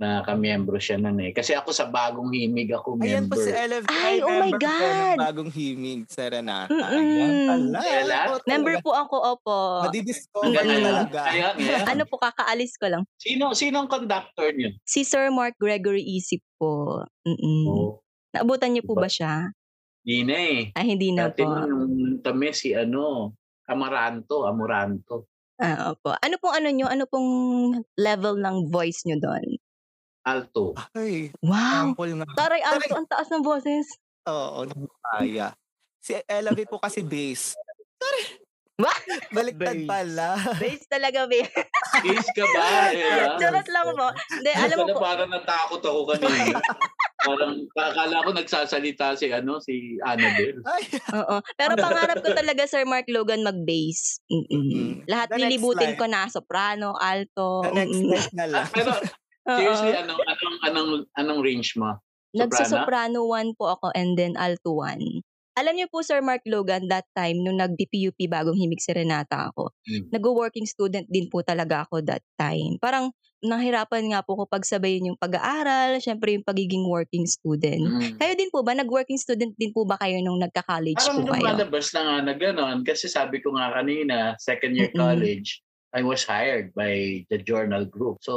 [0.00, 1.30] na kamiyembro siya nun eh.
[1.36, 3.44] Kasi ako sa bagong himig ako Ayan po member.
[3.44, 3.84] si LV.
[3.92, 4.80] Ay, oh my member God!
[4.96, 6.72] ng bagong himig, Serenata.
[6.72, 6.88] Mm-mm.
[6.88, 7.32] Ayan
[7.76, 8.16] pala.
[8.48, 9.58] Member po ako, opo.
[9.84, 11.20] Madidiscover talaga.
[11.28, 11.46] Kaya.
[11.84, 13.04] Ano po, kakaalis ko lang.
[13.20, 14.72] Sino sino ang conductor niyo?
[14.88, 17.04] Si Sir Mark Gregory Isip po.
[17.28, 17.68] Mm-mm.
[17.68, 18.00] Oh,
[18.32, 19.52] Naabutan niyo po ba siya?
[20.00, 20.60] Di na eh.
[20.72, 21.52] Ay, hindi na Dati po.
[21.52, 23.34] nung kami si ano,
[23.64, 25.30] Amaranto, Amoranto.
[25.56, 26.16] Ah, opo.
[26.16, 26.86] Ano pong ano nyo?
[26.86, 27.28] Ano pong
[27.94, 29.60] level ng voice nyo doon?
[30.20, 30.72] Alto.
[30.92, 31.92] Ay, Wow!
[31.92, 32.26] sample nga.
[32.34, 33.86] Taray, alto, ang taas ng boses.
[34.24, 34.64] Oo,
[35.02, 35.52] kaya.
[36.00, 37.56] Si LV po kasi bass.
[38.80, 38.88] Ba?
[39.28, 39.84] Baliktad Bass.
[39.84, 40.28] pala.
[40.56, 41.44] Base talaga, be.
[42.00, 42.88] Kiss ka ba?
[42.88, 43.36] Ella?
[43.40, 44.08] Charot lang po.
[44.32, 46.56] Hindi, alam mo po, parang natakot ako kanina.
[47.24, 50.60] parang akala ko nagsasalita si ano si Annabelle.
[50.64, 50.82] Ay,
[51.16, 51.36] oo.
[51.56, 54.20] Pero pangarap ko talaga, Sir Mark Logan, mag-bass.
[54.32, 54.48] Mm-mm.
[54.50, 54.92] Mm.
[55.08, 55.98] Lahat The slide.
[56.00, 57.64] ko na, soprano, alto.
[57.64, 58.64] the next next na lang.
[58.64, 58.90] Ah, pero
[59.56, 61.96] seriously anong anong anong anong range mo?
[62.30, 65.00] Nagsa-soprano 1 po ako and then alto 1.
[65.60, 70.08] Alam niyo po, Sir Mark Logan, that time, nung nag-DPUP bagong himig serenata ako, Hmm.
[70.08, 72.80] nag-working student din po talaga ako that time.
[72.80, 73.12] Parang
[73.44, 77.80] nahirapan nga po ko pagsabayin yung pag-aaral, syempre yung pagiging working student.
[77.88, 78.20] Mm.
[78.20, 78.76] Kayo din po ba?
[78.76, 81.44] Nag-working student din po ba kayo nung nagka-college Parang po kayo?
[81.44, 82.78] lumalabas na nga na gano'n.
[82.84, 85.00] Kasi sabi ko nga kanina, second year Mm-mm.
[85.00, 85.60] college,
[85.92, 88.20] I was hired by the journal group.
[88.20, 88.32] So,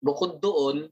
[0.00, 0.88] bukod doon,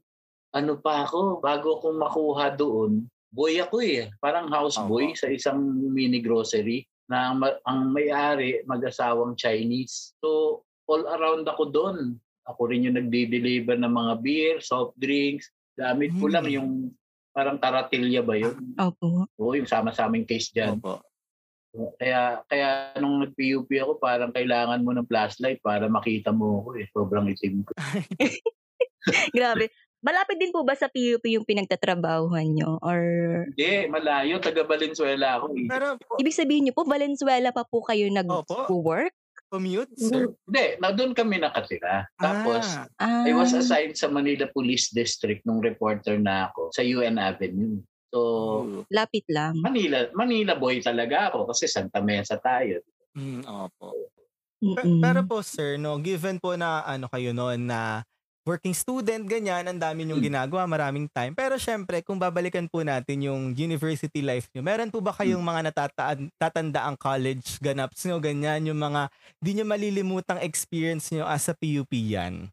[0.53, 4.13] ano pa ako, bago ako makuha doon, boy ako eh.
[4.21, 5.57] Parang houseboy sa isang
[5.89, 10.13] mini grocery na ang, ma- ang may-ari mag-asawang Chinese.
[10.21, 11.97] So, all around ako doon.
[12.45, 15.49] Ako rin yung nagde-deliver ng mga beer, soft drinks.
[15.73, 16.33] Gamit ko Hmm.
[16.37, 16.69] lang yung
[17.33, 18.77] parang taratilya ba yun?
[18.77, 19.25] Opo.
[19.41, 20.77] Oo, yung sama-saming case dyan.
[20.77, 21.01] Opo.
[21.97, 26.85] Kaya kaya nung nag-PUP ako, parang kailangan mo ng flashlight para makita mo ako eh.
[26.93, 27.73] Sobrang itim ko.
[29.35, 29.73] Grabe.
[30.03, 32.75] Malapit din po ba sa PUP yung pinagtatrabahuhan nyo?
[32.83, 32.99] Or
[33.55, 34.35] Hindi, malayo.
[34.43, 35.67] Taga Valenzuela ako eh.
[35.71, 39.15] Pero po, ibig sabihin nyo po, Valenzuela pa po kayo nag-work?
[39.53, 40.33] commute, sir?
[40.49, 42.09] Hindi, na doon kami nakatira.
[42.17, 42.65] Tapos,
[42.97, 47.77] Ah, I was assigned sa Manila Police District nung reporter na ako sa UN Avenue.
[48.09, 48.19] So,
[48.65, 48.81] oh.
[48.89, 49.61] lapit lang.
[49.61, 52.81] Manila Manila boy talaga ako kasi Santa Mesa tayo.
[53.13, 53.93] Mm, opo.
[54.63, 55.01] Mm-mm.
[55.01, 58.05] Pero po sir, no, given po na ano kayo noon na
[58.43, 61.31] working student, ganyan, ang dami niyong ginagawa, maraming time.
[61.31, 65.71] Pero syempre, kung babalikan po natin yung university life niyo, meron po ba kayong mga
[65.71, 69.07] natataan, tatandaang college ganaps niyo, ganyan, yung mga
[69.39, 72.51] di niyo malilimutang experience niyo as a PUP yan?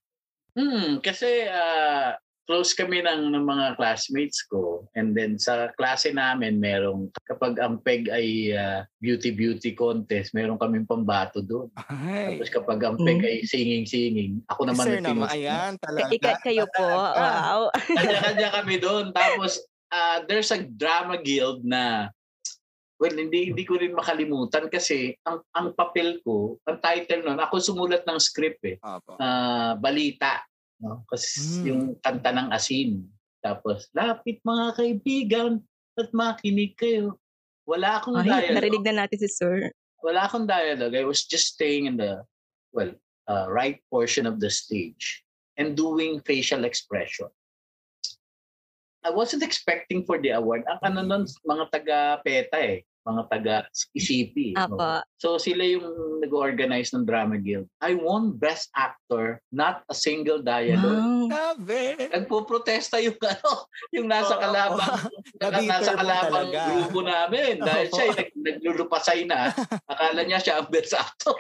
[0.55, 4.85] Hmm, kasi ah, close kami ng, ng mga classmates ko.
[4.99, 10.89] And then sa klase namin, merong, kapag ang PEG ay ah, beauty-beauty contest, meron kaming
[10.89, 11.71] pambato doon.
[11.87, 13.29] Ay, Tapos kapag ang PEG Hmm.
[13.29, 16.11] ay singing-singing, ako naman sir naman, ayan, talaga.
[16.11, 16.87] Ika, kayo po.
[16.87, 17.21] Talaga.
[17.21, 17.61] Wow.
[17.99, 19.05] Kanya-kanya kami doon.
[19.15, 22.11] Tapos ah, there's a drama guild na
[23.01, 27.57] well, hindi hindi ko rin makalimutan kasi ang ang papel ko, ang title noon, ako
[27.57, 28.77] sumulat ng script eh.
[28.83, 29.17] Opo.
[29.17, 30.45] ah, balita.
[30.81, 31.05] No?
[31.07, 31.65] Kasi Mm.
[31.69, 33.05] yung kanta ng asin.
[33.41, 35.61] Tapos, lapit mga kaibigan
[35.97, 37.17] at makinig kayo.
[37.69, 38.57] Wala akong Ay, dialogue.
[38.57, 39.69] narinig na natin si Sir.
[40.01, 40.97] Wala akong dialogue.
[40.97, 42.25] I was just staying in the,
[42.73, 42.93] well,
[43.29, 45.23] uh, right portion of the stage
[45.61, 47.29] and doing facial expression.
[49.01, 50.65] I wasn't expecting for the award.
[50.69, 52.81] Ang ano nun, mga taga-PETA eh.
[53.01, 54.53] Mga taga-ICP.
[54.61, 55.01] Apa.
[55.17, 57.65] So sila yung nag-organize ng Drama Guild.
[57.81, 61.01] I won Best Actor, not a single dialogue.
[61.01, 61.25] Wow.
[61.33, 61.97] Grabe.
[62.13, 63.53] Nagpo-protesta yung ano,
[63.89, 64.43] yung nasa Oo.
[64.45, 65.01] kalabang,
[65.41, 66.61] Nabiter nasa kalabang talaga.
[66.69, 67.53] grupo namin.
[67.59, 67.95] Dahil Oo.
[67.97, 69.41] siya ay nag, naglulupasay na.
[69.89, 71.37] Akala niya siya ang best actor.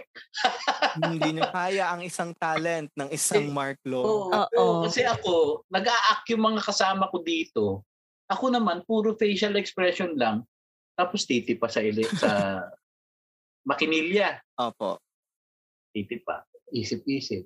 [1.05, 4.01] Hindi niyo kaya ang isang talent ng isang Mark Lo.
[4.01, 4.29] Oo.
[4.33, 4.89] Oo.
[4.89, 7.85] Kasi ako, nag-a-act yung mga kasama ko dito.
[8.31, 10.47] Ako naman, puro facial expression lang.
[10.97, 12.61] Tapos titi pa sa, ili, sa
[13.71, 14.41] makinilya.
[14.61, 15.01] Opo.
[15.91, 16.45] Titi pa.
[16.71, 17.45] Isip-isip.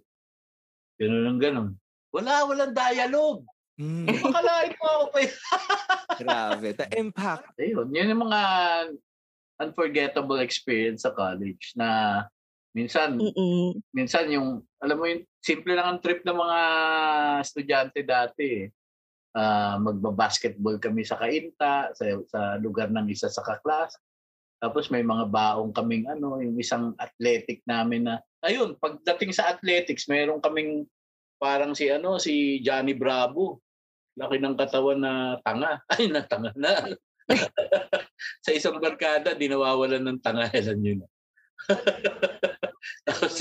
[1.00, 1.68] Ganun lang ganun.
[2.14, 3.42] Wala, walang dialogue.
[3.74, 5.36] Mm, Makalain mo ako pa yun.
[6.22, 6.68] grabe.
[6.78, 7.50] The impact.
[7.58, 8.40] Ayun, yun yung mga
[9.58, 12.22] unforgettable experience sa college na
[12.74, 13.78] minsan Mm-mm.
[13.94, 16.58] minsan yung alam mo yung simple lang ang trip ng mga
[17.42, 18.66] estudyante dati eh.
[19.34, 23.98] Ah, magba-basketball kami sa Kainta sa, sa lugar ng isa sa kaklas.
[24.62, 30.06] Tapos may mga baong kaming ano, yung isang athletic namin na ayun, pagdating sa athletics,
[30.06, 30.86] mayroon kaming
[31.42, 33.58] parang si ano, si Johnny Bravo.
[34.14, 35.82] Laki ng katawan na tanga.
[35.92, 36.94] Ay, na tanga na.
[38.46, 40.46] sa isang barkada, di nawawalan ng tanga.
[40.54, 41.08] Alam nyo na.
[43.02, 43.34] tapos,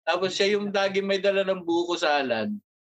[0.00, 2.48] tapos siya yung lagi may dala ng buko salad.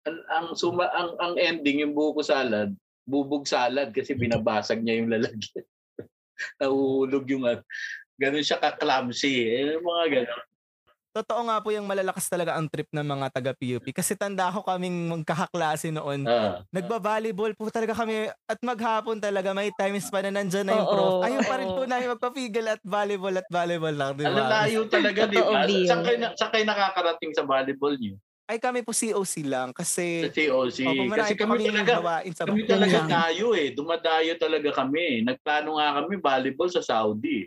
[0.08, 2.72] Ang, ang, suma, ang, ang ending, yung buko salad,
[3.04, 5.66] bubog salad kasi binabasag niya yung lalagyan.
[6.64, 7.64] Nahuhulog yung ano.
[8.16, 9.34] Ganun siya ka-clumsy.
[9.46, 10.44] Eh, mga ganun.
[11.18, 13.90] Totoo nga po yung malalakas talaga ang trip ng mga taga-PUP.
[13.90, 16.30] Kasi tanda ko kaming magkakaklase noon.
[16.30, 16.62] Ah.
[16.70, 21.26] Nagba-volleyball po talaga kami at maghapon talaga may times pa na nandyan na yung prof.
[21.26, 24.46] Ayun pa rin po namin magpapigil at volleyball at volleyball lang, di Ang ba?
[24.62, 25.66] layo talaga, di ba?
[25.66, 28.22] Kayo, saan kayo nakakarating sa volleyball niyo?
[28.48, 30.78] Ay kami po COC lang Sa kasi COC.
[30.88, 33.10] Opo, Kasi kami talaga, gawain sa kami talaga lang.
[33.12, 33.76] dayo eh.
[33.76, 35.28] Dumadayo talaga kami.
[35.28, 37.44] Nagplano nga kami volleyball sa Saudi.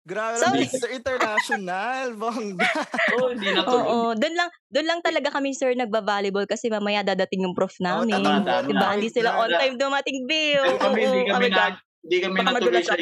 [0.00, 0.64] Grabe Sorry.
[0.64, 0.96] lang.
[0.96, 2.72] International, bongga.
[3.20, 3.84] Oh, hindi na tuloy.
[3.84, 8.16] Oo, doon lang doon lang talaga kami sir nagba-volleyball kasi mamaya dadating yung prof namin.
[8.16, 8.64] tama, tama.
[8.64, 8.86] diba?
[8.96, 10.64] Hindi sila on time dumating, Bill.
[10.64, 11.64] Pero kami, hindi Oo, kami oh na,
[12.00, 12.94] hindi kami natuloy sa.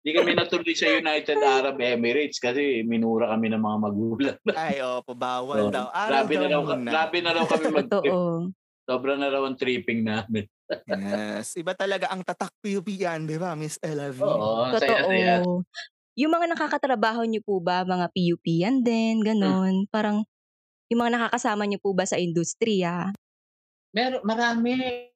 [0.00, 4.38] Hindi kami natuloy sa United Arab Emirates kasi minura kami ng mga magulang.
[4.56, 5.86] Ay, opo, bawal So, daw.
[5.92, 6.88] Araw grabe na daw raw, muna.
[6.88, 8.08] grabe na raw kami mag-trip.
[8.08, 8.20] Totoo.
[8.88, 10.48] Sobra na raw ang tripping namin.
[10.88, 11.52] Yes.
[11.54, 14.24] Iba talaga ang tatak PUP yan, di ba, Miss Ella V?
[14.24, 15.44] Oo, saya-saya.
[15.44, 15.68] Totoo.
[16.16, 19.84] Yung mga nakakatrabaho niyo po ba, mga PUP yan din, ganon.
[19.92, 20.24] Parang
[20.88, 23.12] yung mga nakakasama niyo po ba sa industriya?
[23.92, 25.09] Meron, marami.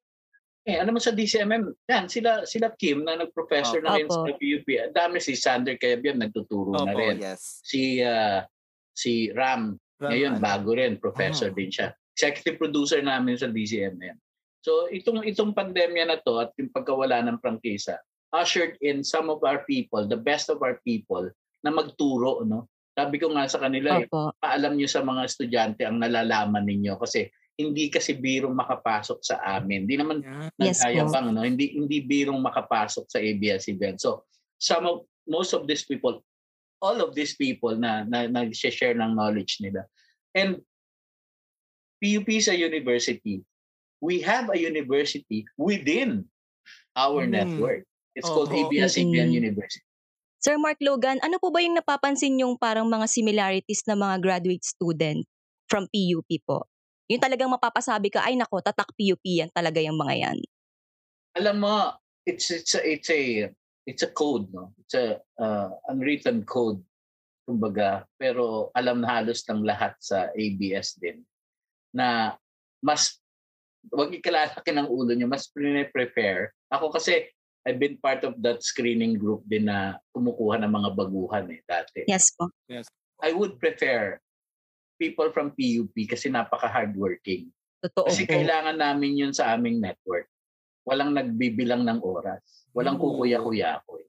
[0.64, 4.24] Eh, alam mo sa DCMM, yan, sila, sila Kim na nag-professor na rin Opo.
[4.24, 4.68] sa PUP.
[4.96, 7.20] Dami si Sander Kebian, nagtuturo na Opo, rin.
[7.20, 7.60] yes.
[7.60, 8.48] Si, ah,
[8.96, 11.56] si Ram, ngayon bago rin, professor Ah.
[11.56, 11.92] din siya.
[12.16, 14.16] Executive producer namin sa DCMM.
[14.64, 18.00] So itong itong pandemya na to at yung pagkawala ng prangkisa
[18.32, 21.28] ushered in some of our people, the best of our people
[21.60, 22.66] na magturo, no?
[22.96, 24.32] Sabi ko nga sa kanila, eh, Opo.
[24.40, 29.86] paalam nyo sa mga estudyante ang nalalaman ninyo kasi hindi kasi birong makapasok sa amin.
[29.86, 30.16] Hindi naman.
[30.58, 30.90] Yes po.
[30.90, 31.46] nagkayabang, no?
[31.46, 33.98] Hindi hindi birong makapasok sa ABS-CBN.
[34.02, 34.26] So
[34.58, 36.20] some of most of these people,
[36.82, 39.86] all of these people na, na nag-share ng knowledge nila.
[40.34, 40.60] And
[42.02, 43.40] PUP sa university,
[44.02, 46.28] we have a university within
[46.98, 47.32] our Mm.
[47.32, 47.82] network.
[48.12, 48.68] It's called Oho.
[48.68, 49.32] ABS-CBN.
[49.32, 49.82] University.
[50.44, 54.60] Sir Mark Logan, ano po ba yung napapansin yung parang mga similarities na mga graduate
[54.60, 55.24] student
[55.72, 56.68] from PUP po?
[57.08, 60.38] Yung talagang mapapasabi ka, ay nako, tatak PUP yan talaga yung mga yan.
[61.36, 61.74] Alam mo,
[62.24, 63.52] it's it's a it's a
[63.84, 64.72] it's a code, no?
[64.80, 66.80] It's a uh, unwritten code
[67.44, 71.20] kumbaga, pero alam na halos ng lahat sa ABS din
[71.92, 72.32] na
[72.80, 73.20] mas
[73.92, 76.48] wag ikalalaki ng ulo nyo, mas prefer.
[76.72, 77.28] Ako kasi
[77.64, 82.08] I've been part of that screening group din na kumukuha ng mga baguhan eh dati.
[82.08, 82.48] Yes po.
[83.20, 84.20] I would prefer
[84.96, 87.50] people from PUP kasi napaka-hardworking.
[87.84, 88.32] Totoo Kasi po.
[88.32, 90.24] kailangan namin yun sa aming network.
[90.88, 92.40] Walang nagbibilang ng oras.
[92.72, 93.20] Walang Oo.
[93.20, 94.00] kukuya-kuya ko.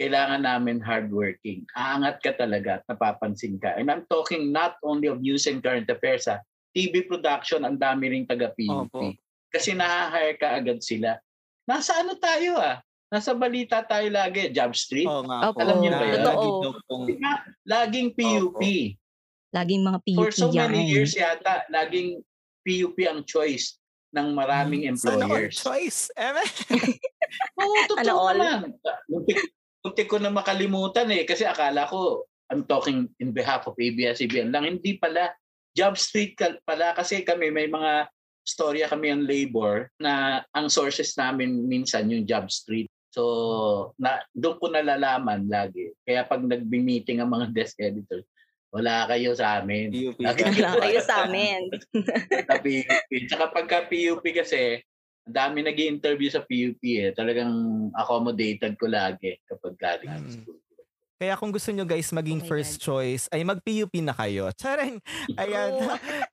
[0.00, 1.68] Kailangan namin hardworking.
[1.76, 3.76] Aangat ka talaga at napapansin ka.
[3.76, 6.24] And I'm talking not only of news and current affairs.
[6.24, 6.40] Ha.
[6.72, 8.88] TV production, ang dami ring taga-PUP.
[8.88, 9.12] Opo.
[9.52, 11.20] Kasi na-hire ka agad sila.
[11.68, 12.80] Nasa ano tayo ah?
[13.10, 14.48] Nasa balita tayo lagi.
[14.54, 15.04] Job Street.
[15.04, 15.58] Oo nga Opo.
[15.58, 15.68] po.
[15.68, 16.22] Alam niyo ba yan?
[16.24, 17.02] Lagi Totoo.
[17.68, 18.60] Laging PUP.
[19.50, 20.70] Laging mga PUP For so yan.
[20.70, 22.22] many years yata, laging
[22.62, 23.78] PUP ang choice
[24.14, 25.58] ng maraming Sana all employers.
[25.58, 26.10] choice.
[26.14, 26.42] Eme.
[27.62, 28.74] Oo, Sana totoo naman.
[29.10, 29.38] Muntik,
[29.82, 34.66] muntik ko na makalimutan eh kasi akala ko I'm talking in behalf of ABS-CBN lang.
[34.66, 35.30] Hindi pala.
[35.70, 36.34] Job Street
[36.66, 38.10] pala kasi kami may mga
[38.42, 42.90] storya kami ang labor na ang sources namin minsan yung job street.
[43.14, 45.94] So, na, doon ko nalalaman lagi.
[46.02, 48.26] Kaya pag nagbi-meeting ang mga desk editors,
[48.70, 49.90] wala kayo sa amin.
[49.90, 50.18] PUP.
[50.22, 51.66] Wala kayo sa amin.
[52.48, 53.10] sa PUP.
[53.26, 54.78] Tsaka pagka PUP kasi,
[55.26, 57.10] ang dami nag interview sa PUP eh.
[57.12, 57.50] Talagang
[57.94, 60.32] accommodated ko lagi kapag galing sa Mm.
[60.32, 60.58] school.
[61.20, 64.48] Kaya kung gusto nyo guys maging Oh first choice, ay mag-PUP na kayo.
[64.60, 64.96] Charing!
[65.36, 65.76] Ayan.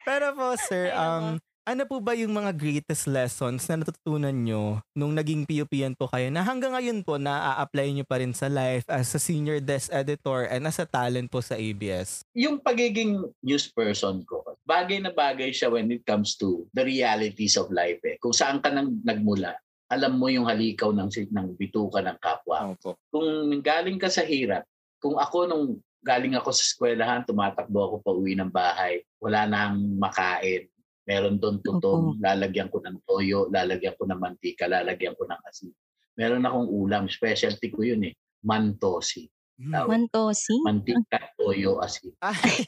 [0.07, 1.35] Pero po sir, um,
[1.67, 6.31] ano po ba yung mga greatest lessons na natutunan nyo nung naging PUPan po kayo
[6.31, 10.47] na hanggang ngayon po na-apply nyo pa rin sa life as a senior desk editor
[10.47, 12.23] and as a talent po sa ABS?
[12.39, 17.59] Yung pagiging news person ko, bagay na bagay siya when it comes to the realities
[17.59, 18.15] of life eh.
[18.23, 19.59] Kung saan ka nang nagmula,
[19.91, 22.71] alam mo yung halikaw ng, ng bituka ng kapwa.
[22.71, 22.95] Opo.
[23.11, 23.27] Kung
[23.59, 24.63] galing ka sa hirap,
[25.03, 29.99] kung ako nung galing ako sa eskwelahan, tumatakbo ako pa uwi ng bahay, wala nang
[29.99, 30.71] makain.
[31.07, 35.71] Meron doon tutong, lalagyan ko ng toyo, lalagyan ko ng mantika, lalagyan ko ng asin.
[36.19, 39.23] Meron akong ulam, specialty ko yun eh, mantosi.
[39.57, 39.89] Tawag.
[39.89, 40.55] Mantosi.
[40.67, 42.11] Mantika, toyo, asin.
[42.21, 42.67] Ay,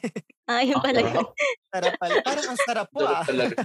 [0.49, 1.27] Ayun pala yun.
[1.69, 2.13] sarap pala.
[2.25, 3.21] Parang ang sarap po ah.
[3.21, 3.55] talaga.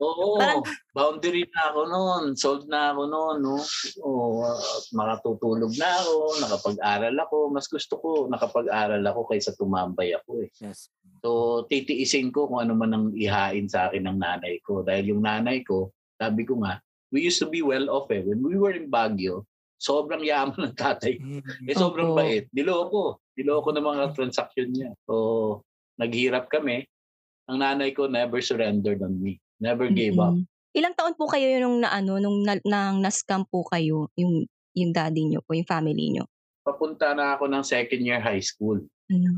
[0.00, 0.64] Oo, Parang-
[0.96, 2.24] boundary na ako noon.
[2.32, 3.36] Sold na ako noon.
[3.44, 3.56] No?
[4.00, 7.36] Oo, at makatutulog na ako, nakapag-aral ako.
[7.52, 10.48] Mas gusto ko nakapag-aral ako kaysa tumambay ako eh.
[10.64, 10.88] Yes.
[11.20, 14.80] So, titiisin ko kung ano man ang ihain sa akin ng nanay ko.
[14.80, 16.80] Dahil yung nanay ko, sabi ko nga,
[17.12, 18.24] we used to be well off eh.
[18.24, 19.44] When we were in Baguio,
[19.76, 21.20] sobrang yaman ng tatay.
[21.20, 21.44] Mm.
[21.68, 22.24] Eh, sobrang Opo.
[22.24, 22.48] bait.
[22.56, 23.20] Niloko.
[23.36, 24.96] Niloko ng mga transaction niya.
[25.04, 25.60] So,
[26.00, 26.88] naghirap kami.
[27.52, 29.36] Ang nanay ko never surrendered on me.
[29.60, 30.34] Never gave up.
[30.34, 30.48] Mm-mm.
[30.72, 34.90] Ilang taon po kayo nung na ano nung na, nang na-scam po kayo yung yung
[34.94, 36.24] daddy niyo po, yung family niyo?
[36.62, 38.78] Papunta na ako ng second year high school.
[39.10, 39.30] Ano?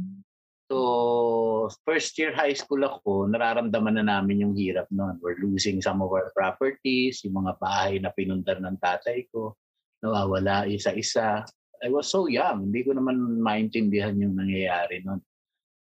[0.73, 5.21] So, first year high school ako, nararamdaman na namin yung hirap noon.
[5.21, 9.53] We're losing some of our properties, yung mga bahay na pinundar ng tatay ko,
[10.01, 11.45] nawawala isa-isa.
[11.85, 15.21] I was so young, hindi ko naman maintindihan yung nangyayari noon.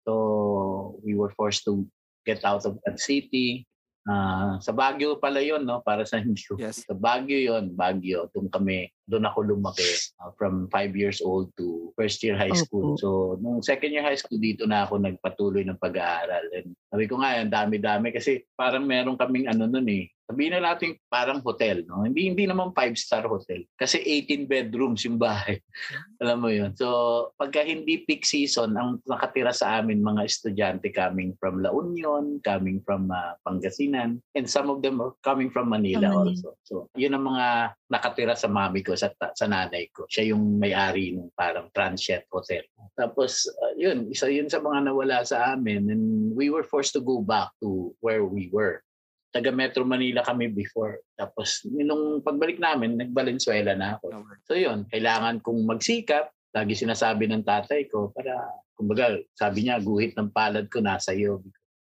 [0.03, 1.87] So, we were forced to
[2.27, 3.63] get out of that city.
[4.01, 5.85] Ah, sa Baguio pala yon no?
[5.85, 6.57] Para sa hindi ko.
[6.57, 6.81] Yes.
[6.89, 8.25] Sa Baguio yon Baguio.
[8.33, 9.83] Doon kami, doon ako lumaki
[10.23, 12.95] ah, from 5 years old to first year high school.
[12.95, 13.01] Opo.
[13.03, 13.09] So,
[13.43, 16.47] nung second year high school, dito na ako nagpatuloy ng pag-aaral.
[16.55, 20.07] And sabi ko nga, ang dami-dami kasi parang meron kaming ano nun eh.
[20.31, 22.07] Sabihin na natin parang hotel, no?
[22.07, 23.67] Hindi hindi naman five-star hotel.
[23.75, 25.59] Kasi 18 bedrooms yung bahay.
[26.23, 26.71] Alam mo yun.
[26.79, 26.87] So,
[27.35, 32.79] pagka hindi peak season, ang nakatira sa amin mga estudyante coming from La Union, coming
[32.87, 36.31] from ah, Pangasinan, and some of them are coming from Manila From Manila.
[36.31, 36.49] also.
[36.63, 40.05] So, yun ang mga nakatira sa mami ko, sa, sa nanay ko.
[40.05, 42.61] Siya yung may-ari ng parang transient hotel.
[42.93, 45.89] Tapos, ah, yun, isa yun sa mga nawala sa amin.
[45.89, 46.05] And
[46.37, 48.85] we were forced to go back to where we were.
[49.31, 50.99] Taga Metro Manila kami before.
[51.15, 54.11] Tapos, nung pagbalik namin, nag-Valenzuela na ako.
[54.43, 56.29] So yun, kailangan kong magsikap.
[56.51, 58.43] Lagi sinasabi ng tatay ko para,
[58.75, 61.39] kumbaga, sabi niya, guhit ng palad ko nasa iyo.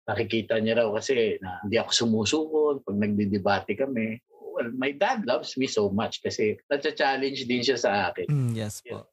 [0.10, 4.18] Nakikita niya raw kasi na hindi ako sumusuko pag nagdidebate kami.
[4.56, 8.32] Well, my dad loves me so much kasi nagcha-challenge din siya sa akin.
[8.32, 9.04] Mm, yes po.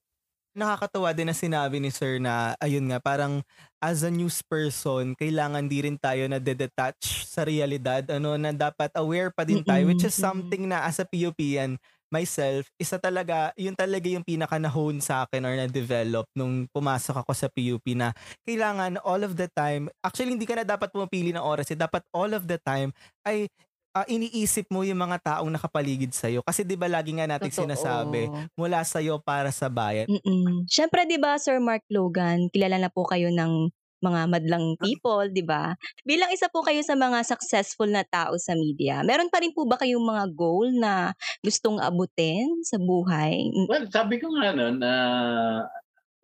[0.55, 3.42] Nakakatawa din na sinabi ni sir na ayun nga parang
[3.81, 8.92] as a news person kailangan di rin tayo na detach sa realidad ano na dapat
[9.00, 11.81] aware pa din tayo which is something na as a PUPan
[12.12, 17.33] myself isa talaga yun talaga yung pinaka na-hone sa akin or na-develop nung pumasok ako
[17.33, 18.12] sa PUP na
[18.44, 22.05] kailangan all of the time actually hindi ka na dapat pumapili ng oras eh, dapat
[22.12, 22.92] all of the time
[23.24, 23.48] ay
[23.92, 27.68] ah, iniisip mo yung mga taong nakapaligid sa'yo kasi di ba lagi nga natin Totoo.
[27.68, 30.09] sinasabi mula sa'yo para sa bayan.
[30.09, 30.64] Mm-mm.
[30.68, 33.68] Siyempre, di ba, Sir Mark Logan, kilala na po kayo ng
[34.02, 35.78] mga madlang people, di ba?
[36.02, 39.62] Bilang isa po kayo sa mga successful na tao sa media, meron pa rin po
[39.62, 41.14] ba kayong mga goal na
[41.46, 43.46] gustong abutin sa buhay?
[43.55, 45.62] Mm, Well, sabi ko nga nun, uh,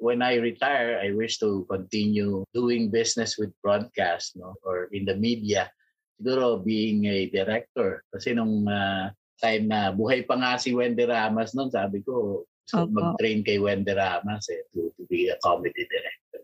[0.03, 5.15] when I retire, I wish to continue doing business with broadcast no or in the
[5.15, 5.71] media.
[6.19, 8.03] Siguro being a director.
[8.11, 9.07] Kasi nung uh,
[9.39, 12.91] time na buhay pa nga si Wendy Ramas noon, sabi ko, so Opo.
[12.91, 16.43] mag-train kay Wendy Ramas eh, to, to be a comedy director.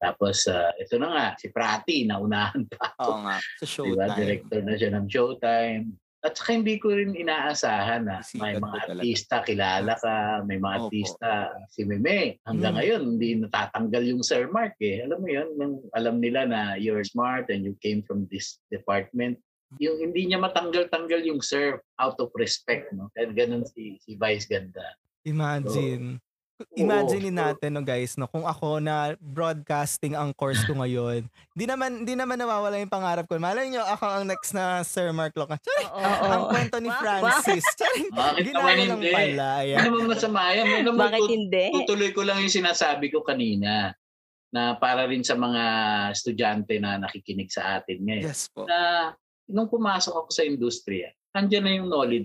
[0.00, 3.08] Tapos, uh, ito na nga, si Prati, naunahan pa ako.
[3.08, 3.36] Oo nga.
[3.40, 3.72] Sa Diba?
[3.72, 4.16] showtime.
[4.20, 5.84] Director na siya ng Showtime.
[6.24, 8.96] At saka hindi ko rin inaasahan na may mga talaga.
[8.96, 10.84] artista, kilala ka, may mga Opo.
[10.88, 11.30] artista,
[11.68, 12.40] si Meme.
[12.48, 12.78] Hanggang Mm.
[12.80, 15.04] ngayon, hindi natatanggal yung Sir Mark eh.
[15.04, 19.36] Alam mo yun, nung alam nila na you're smart and you came from this department,
[19.76, 22.88] yung hindi niya matanggal-tanggal yung Sir out of respect.
[22.96, 23.12] No?
[23.12, 24.96] Kaya ganun si, si Vice Ganda.
[25.28, 26.23] Imagine.
[26.78, 32.06] Imagine natin no guys no kung ako na broadcasting ang course ko ngayon di naman
[32.06, 35.58] di naman nawawala yung pangarap ko malay nyo ako ang next na Sir Mark Loca
[35.58, 36.26] Charing, Oo.
[36.30, 36.90] ang kwento ni.
[36.94, 37.66] Francis
[38.38, 39.10] ginaya naman lang hindi?
[39.10, 39.78] pala ayan.
[39.82, 40.66] Ano naman masama yan?
[40.82, 41.64] Ano Bakit tut- hindi?
[41.74, 43.94] Tutuloy ko lang yung sinasabi ko kanina
[44.54, 45.62] na para rin sa mga
[46.14, 48.30] estudyante na nakikinig sa atin ngayon.
[48.30, 48.70] Yes po.
[48.70, 49.10] Na
[49.50, 52.22] nung pumasok ako sa industriya, andyan na yung Noli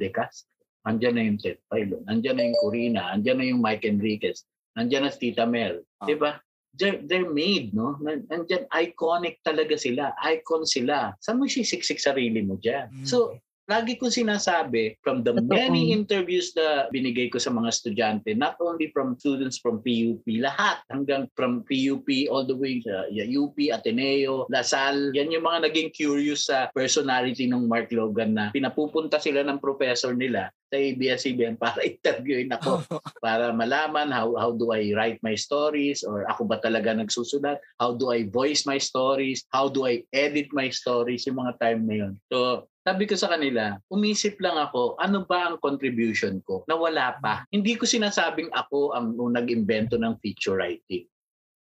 [0.88, 4.48] Andyan na yung Ted Pailon, andyan na yung Corina, andyan na yung Mike Enriquez,
[4.80, 5.84] andyan na si Tita Mel.
[6.00, 6.08] Ah.
[6.08, 6.40] Di ba?
[6.80, 8.00] They're, they're made, no?
[8.08, 10.16] Andyan, iconic talaga sila.
[10.22, 11.12] Icon sila.
[11.20, 12.88] Saan mo sisiksik sarili mo dyan?
[12.94, 13.08] Mm.
[13.10, 13.36] So,
[13.70, 18.90] lagi kong sinasabi from the many interviews na binigay ko sa mga estudyante, not only
[18.90, 24.50] from students from PUP, lahat hanggang from PUP all the way sa yeah, UP, Ateneo,
[24.50, 29.62] Lasal, yan yung mga naging curious sa personality ng Mark Logan na pinapupunta sila ng
[29.62, 32.86] professor nila sa ABS-CBN para interviewin ako
[33.20, 37.58] para malaman how how do I write my stories or ako ba talaga nagsusulat?
[37.82, 39.44] How do I voice my stories?
[39.50, 41.26] How do I edit my stories?
[41.26, 42.14] Yung mga time na yun.
[42.30, 46.64] So sabi ko sa kanila umisip lang ako ano ba ang contribution ko?
[46.70, 51.10] Na wala pa hindi ko sinasabing ako ang nag-imbento ng feature writing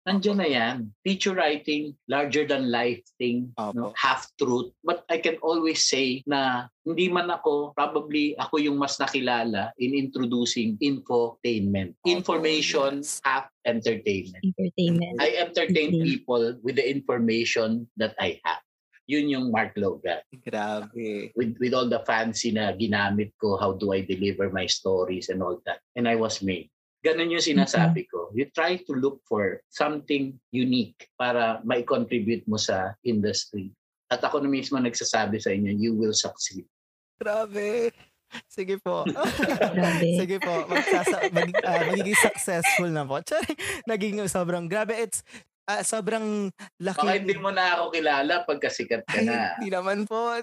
[0.07, 0.77] Nandiyan na yan.
[1.03, 3.91] Feature writing, larger than life thing, no?
[3.91, 3.93] Opo.
[3.99, 4.71] half truth.
[4.79, 9.93] But I can always say na hindi man ako, probably ako yung mas nakilala in
[9.93, 11.99] introducing infotainment.
[12.07, 13.19] Information, yes.
[13.27, 14.41] half entertainment.
[14.41, 15.19] Entertainment.
[15.19, 16.03] I entertain Mhm.
[16.03, 18.63] people with the information that I have.
[19.09, 20.21] Yun yung Mark Logan.
[20.45, 21.33] Grabe.
[21.33, 25.41] With, with all the fancy na ginamit ko, how do I deliver my stories and
[25.41, 25.81] all that.
[25.97, 26.69] And I was made.
[26.99, 28.27] Ganun yung sinasabi ko.
[28.35, 33.71] You try to look for something unique para mai-contribute mo sa industry.
[34.11, 36.67] At ako na mismo nagsasabi sa inyo, you will succeed.
[37.19, 37.91] grabe
[38.47, 39.03] sige po
[39.75, 40.07] Grabe.
[40.21, 43.17] Sige po, magsasa- mag, ah, magiging successful na po.
[43.89, 44.93] Naging sobrang grabe.
[44.93, 45.25] It's
[45.69, 46.49] ah, sobrang
[46.81, 46.97] laki.
[46.97, 49.53] Baka hindi mo na ako kilala pagka sikat ka Ay, na.
[49.61, 50.33] Hindi naman po.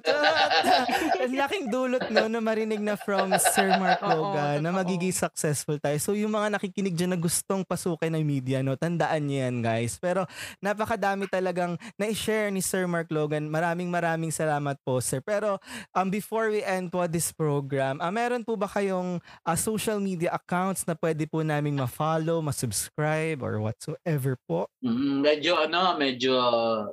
[1.27, 5.83] Ang laking dulot no na marinig na from Sir Mark Oo, Logan na magiging successful
[5.83, 5.99] tayo.
[5.99, 9.99] So yung mga nakikinig dyan na gustong pasukin ng media, no, tandaan niyo yan guys.
[9.99, 10.31] Pero
[10.63, 13.51] napakadami talagang na-share ni Sir Mark Logan.
[13.51, 15.19] Maraming maraming salamat po sir.
[15.19, 15.59] Pero
[15.91, 20.31] um, before we end po this program, ah, meron po ba kayong ah, social media
[20.31, 24.71] accounts na pwede po naming ma-follow, ma-subscribe or whatsoever po?
[24.85, 26.35] Mm, medyo ano, medyo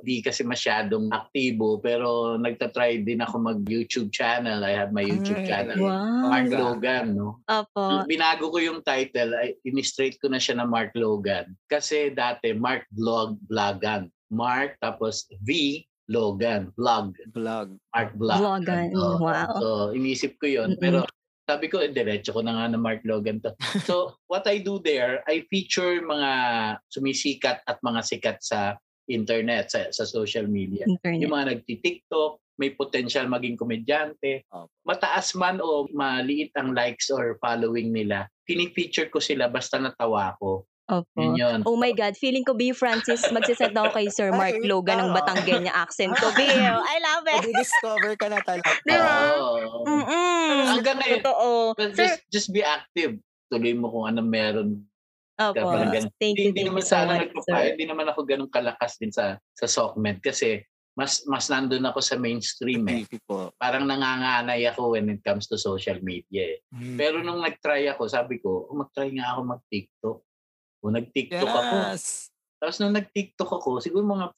[0.04, 4.62] di kasi masyadong aktibo pero nagta-try din ako mag-YouTube channel.
[4.62, 5.48] I have my YouTube Ay.
[5.48, 5.78] channel.
[5.80, 6.28] Wow.
[6.30, 7.40] Mark Logan, no?
[7.48, 8.04] Opo.
[8.04, 11.52] Binago ko yung title, ay in-straight ko na siya na Mark Logan.
[11.66, 14.12] Kasi dati Mark Vlog Vlogan.
[14.32, 17.80] Mark tapos V Logan, vlog, Vlog.
[17.96, 18.40] Mark Vlog.
[18.40, 18.92] Vlogan.
[18.92, 19.24] Oo.
[19.24, 19.56] Wow.
[19.56, 20.76] So, inisip ko yun.
[20.76, 20.82] Mm-mm.
[20.82, 20.98] Pero
[21.44, 23.52] sabi ko, eh, diretso ko na nga na Mark Logan to.
[23.88, 26.30] So, what I do there, I feature mga
[26.88, 30.88] sumisikat at mga sikat sa internet, sa, sa social media.
[30.88, 31.20] Internet.
[31.20, 34.46] Yung mga nagti-TikTok, may potential maging komedyante.
[34.86, 40.62] Mataas man o maliit ang likes or following nila, pinifeature ko sila basta natawa ko.
[40.84, 41.16] Opo.
[41.16, 41.58] Yun yun.
[41.64, 42.76] Oh my God, feeling ko B.
[42.76, 45.16] Francis, magsisend ako kay Sir Mark Ay, Logan ng.
[45.16, 46.28] Batanggenya accent ko.
[46.36, 47.40] B, I love it.
[47.40, 48.68] Madi-discover ka na talaga.
[48.88, 49.16] Di ba?
[49.40, 49.88] Oo.
[49.88, 50.76] Mm-mm.
[50.76, 51.72] Hanggang ngayon, Totoo.
[51.72, 53.16] But just, just be active.
[53.48, 54.84] Tuloy mo kung ano meron
[55.40, 55.72] opo.
[56.20, 59.00] Thank you, hindi thank naman you so sana much, nagpapaya, hindi naman ako ganun kalakas
[59.02, 60.62] din sa sa Sockmed kasi
[60.94, 63.02] mas mas nandun ako sa mainstream eh.
[63.58, 66.58] Parang nanganganay ako when it comes to social media eh.
[66.70, 66.94] Hmm.
[66.94, 70.18] Pero nung nag-try ako, sabi ko, oh, mag-try nga ako mag-TikTok.
[70.84, 71.76] O nag-TikTok ako.
[71.96, 72.28] Yes.
[72.60, 74.28] Tapos nung nag-TikTok ako, siguro mga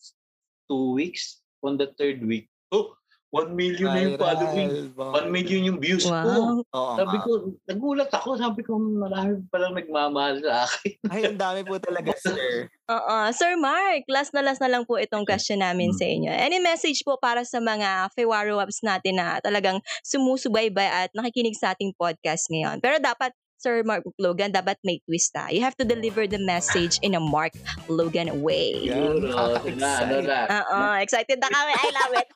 [0.70, 2.94] two weeks, on the third week, oh,
[3.34, 4.70] 1 million na yung following.
[4.94, 6.14] 1 million yung views ko.
[6.14, 6.62] Wow.
[6.62, 7.30] Oo Sabi ko,
[7.66, 8.38] nagulat ako.
[8.38, 10.94] Sabi ko, marami palang nagmamahal sa akin.
[11.12, 12.70] Ay, ang dami po talaga, sir.
[12.86, 13.16] Oo.
[13.34, 15.98] Sir Mark, last na last na lang po itong question namin Hmm.
[15.98, 16.30] sa inyo.
[16.32, 21.74] Any message po para sa mga Fewaro Ups natin na talagang sumusubaybay at nakikinig sa
[21.74, 22.78] ating podcast ngayon?
[22.78, 25.48] Pero dapat, Sir Mark Logan, dapat may twist ha.
[25.48, 27.56] You have to deliver the message in a Mark
[27.88, 28.84] Logan way.
[28.84, 29.32] Siguro,
[29.64, 30.38] ito na, ano na.
[30.44, 31.72] Oo, excited na kami.
[31.72, 32.28] I love it.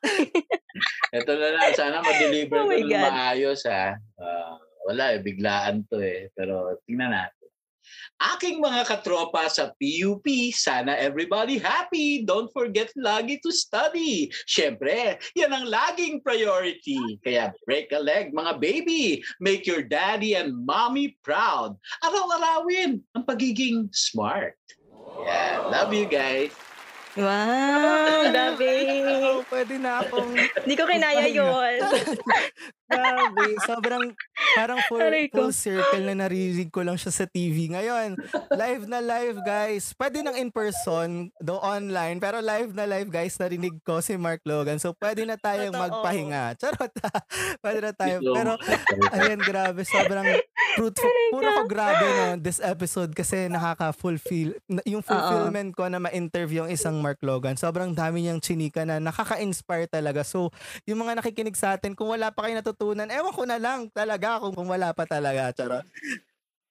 [1.21, 3.12] Ito na lang, sana ma-deliver Oh ko my ng God.
[3.12, 3.99] maayos ha.
[4.16, 4.57] Ah,
[4.89, 6.31] wala eh, biglaan to eh.
[6.33, 7.39] Pero tingnan natin.
[8.20, 12.22] Aking mga katropa sa PUP, sana everybody happy.
[12.22, 14.28] Don't forget lagi to study.
[14.45, 17.01] Siyempre, yan ang laging priority.
[17.24, 19.24] Kaya break a leg mga baby.
[19.41, 21.74] Make your daddy and mommy proud.
[22.05, 24.55] Araw-arawin ang pagiging smart.
[25.24, 26.70] Yeah, love you guys.
[27.15, 28.75] Wow, Dabi.
[29.51, 31.83] Pwede na akong Hindi ko kinaya yun.
[32.91, 34.03] Grabe, sobrang
[34.59, 34.99] parang full,
[35.31, 37.71] full circle na naririnig ko lang siya sa TV.
[37.71, 38.19] Ngayon,
[38.51, 39.95] live na live guys.
[39.95, 44.43] Pwede nang in person, do online, pero live na live guys, narinig ko si Mark
[44.43, 44.83] Logan.
[44.83, 45.87] So pwede na tayong Totoo.
[45.87, 46.59] magpahinga.
[46.59, 46.91] Charot.
[47.63, 48.17] pwede na tayo.
[48.27, 48.59] Pero
[49.15, 50.27] ayan, grabe, sobrang
[50.75, 51.11] fruitful.
[51.31, 54.59] Puro ko grabe no, this episode kasi nakaka-fulfill.
[54.67, 57.57] na- Yung fulfillment ko na ma-interview yung isang Mark Logan.
[57.57, 60.22] Sobrang dami niyang chinika na nakaka-inspire talaga.
[60.22, 60.53] So,
[60.84, 64.38] yung mga nakikinig sa atin, kung wala pa kayo natutunan, ewan ko na lang talaga
[64.38, 65.51] kung, kung wala pa talaga.
[65.57, 65.82] Charot.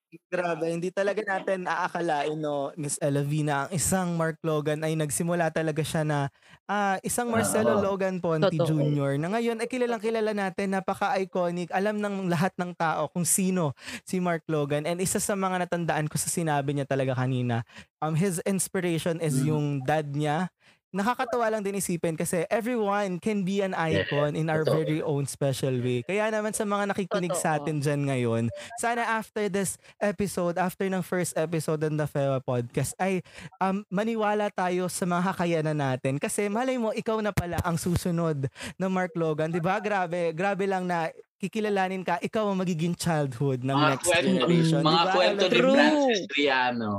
[0.10, 5.86] Grabe, hindi talaga natin aakalain, no, Miss Elavina, ang isang Mark Logan ay nagsimula talaga
[5.86, 6.34] siya na
[6.66, 7.93] ah, isang Marcelo Oo.
[7.93, 8.89] Logan Ponte Totoo.
[8.89, 9.22] Jr.
[9.22, 14.18] na ngayon ay kilalang kilala natin, napaka-iconic, alam ng lahat ng tao kung sino si
[14.18, 14.89] Mark Logan.
[14.89, 17.62] And isa sa mga natandaan ko sa sinabi niya talaga kanina,
[18.01, 19.45] um, his inspiration is Mm.
[19.45, 20.49] yung dad niya.
[20.90, 24.74] Nakakatawa lang din isipin kasi everyone can be an icon in our Totoo.
[24.82, 26.02] very own special way.
[26.02, 28.44] Kaya naman sa mga nakikinig sa atin dyan ngayon,
[28.76, 33.22] sana after this episode, after ng first episode ng The Fewa Podcast, ay
[33.62, 36.18] um, maniwala tayo sa mga kakayanan natin.
[36.18, 39.54] Kasi malay mo, ikaw na pala ang susunod na Mark Logan.
[39.54, 41.08] 'Di ba Grabe, grabe lang na
[41.40, 44.82] kikilalanin ka, ikaw ang magiging childhood ng Mga next kwento, generation.
[44.84, 45.14] mga Di ba?
[45.14, 45.60] kwento ni.
[45.62, 46.92] Francis Triano.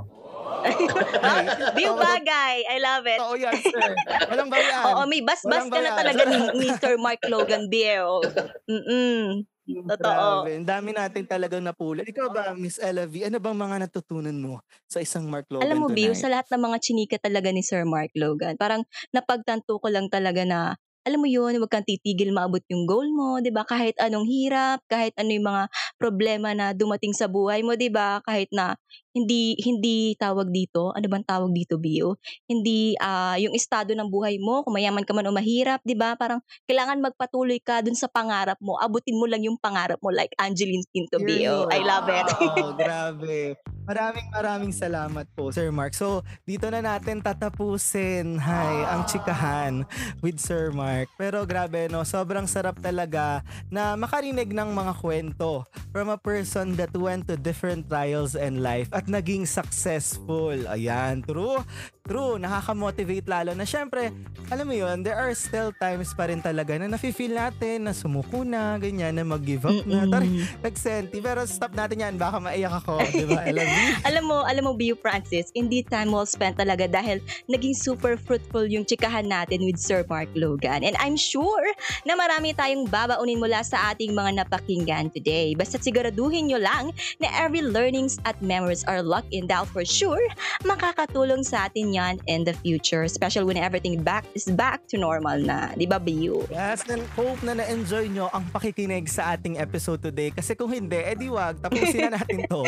[1.78, 2.56] View bagay.
[2.68, 3.18] I love it.
[3.20, 3.90] Totoo yan, sir.
[4.28, 4.82] Walang bayan.
[4.92, 6.38] Oo, may bas-bas ka na talaga ni,
[6.82, 8.24] Sir Mark Logan Biel.
[8.68, 9.46] Mm-mm.
[9.70, 10.44] Totoo.
[10.44, 10.50] Grabe.
[10.58, 12.02] Ang dami natin talagang napulot.
[12.02, 14.58] Ikaw ba, Miss Ella V, ano bang mga natutunan mo
[14.90, 17.86] sa isang Mark Logan Alam mo, Bill, sa lahat ng mga chinika talaga ni Sir
[17.86, 18.82] Mark Logan, parang
[19.14, 20.74] napagtanto ko lang talaga na,
[21.06, 23.64] alam mo yun, huwag kang titigil maabot yung goal mo, di ba?
[23.64, 25.64] Kahit anong hirap, kahit ano yung mga
[25.96, 28.20] problema na dumating sa buhay mo, di ba?
[28.26, 28.76] Kahit na
[29.10, 32.18] hindi hindi tawag dito, ano bang tawag dito, Bio?
[32.46, 36.14] Hindi ah, yung estado ng buhay mo, kung mayaman ka man o mahirap, di ba?
[36.14, 36.38] Parang
[36.70, 38.78] kailangan magpatuloy ka dun sa pangarap mo.
[38.78, 41.66] Abutin mo lang yung pangarap mo like Angeline Tinto, Bio.
[41.70, 42.26] I love it.
[42.38, 43.58] Oh, grabe.
[43.90, 45.98] Maraming maraming salamat po, Sir Mark.
[45.98, 49.82] So, dito na natin tatapusin, hi, ang chikahan
[50.22, 51.10] with Sir Mark.
[51.18, 56.94] Pero grabe, no, sobrang sarap talaga na makarinig ng mga kwento from a person that
[56.94, 60.52] went to different trials in life at naging successful.
[60.68, 61.64] Ayan, true.
[62.10, 64.10] True, nakaka-motivate lalo na syempre,
[64.50, 68.42] alam mo yun, there are still times pa rin talaga na nafe-feel natin na sumuko
[68.42, 70.02] na, ganyan, na mag-give up na.
[70.02, 70.10] Mm-mm.
[70.10, 71.22] Tari, nagsenti.
[71.22, 73.46] Pero stop natin yan, baka maiyak ako, di ba?
[73.46, 73.94] I love you.
[74.10, 78.66] alam mo, alam mo, Bio Francis, hindi time well spent talaga dahil naging super fruitful
[78.66, 80.82] yung chikahan natin with Sir Mark Logan.
[80.82, 81.62] And I'm sure
[82.02, 85.54] na marami tayong babaunin mula sa ating mga napakinggan today.
[85.54, 86.90] Basta siguraduhin nyo lang
[87.22, 90.26] na every learnings at memories are locked in down for sure,
[90.66, 95.36] makakatulong sa atin yan in the future, especially when everything back is back to normal
[95.36, 95.72] na.
[95.76, 96.44] Di ba, Bio?
[96.48, 100.32] Yes, and hope na na-enjoy nyo ang pakikinig sa ating episode today.
[100.32, 102.64] Kasi kung hindi, edi wag, tapusin na natin to.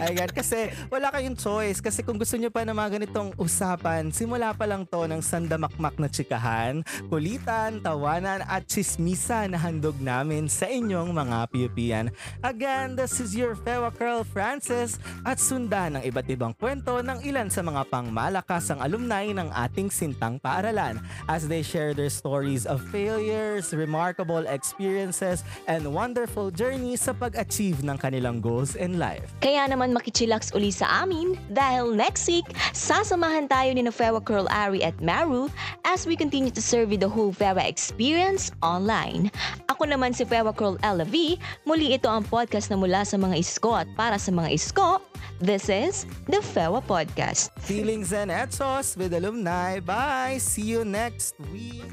[0.00, 1.78] Ayan, kasi wala kayong choice.
[1.84, 5.96] Kasi kung gusto nyo pa ng mga ganitong usapan, simula pa lang to ng sandamakmak
[6.00, 6.80] na tsikahan,
[7.12, 12.06] kulitan, tawanan, at chismisa na handog namin sa inyong mga piupian.
[12.40, 14.96] Again, this is your Fewa Curl Francis
[15.26, 17.88] at sundan ng iba't ibang kwento ng ilan sa mga
[18.28, 21.00] pangmalakasang alumni ng ating sintang paaralan
[21.32, 27.96] as they share their stories of failures, remarkable experiences, and wonderful journeys sa pag-achieve ng
[27.96, 29.32] kanilang goals in life.
[29.40, 32.44] Kaya naman makichillax uli sa amin dahil next week,
[32.76, 35.48] sasamahan tayo ni Fewa Curl Ari at Maru
[35.88, 39.32] as we continue to serve you the whole Fewa experience online.
[39.72, 41.40] Ako naman si Fewa Curl Ella V.
[41.64, 45.00] Muli ito ang podcast na mula sa mga isko at para sa mga isko.
[45.38, 47.54] This is the Fewa Podcast.
[47.62, 49.78] Feelings and Etsos with alumni.
[49.80, 50.38] Bye!
[50.38, 51.86] See you next week!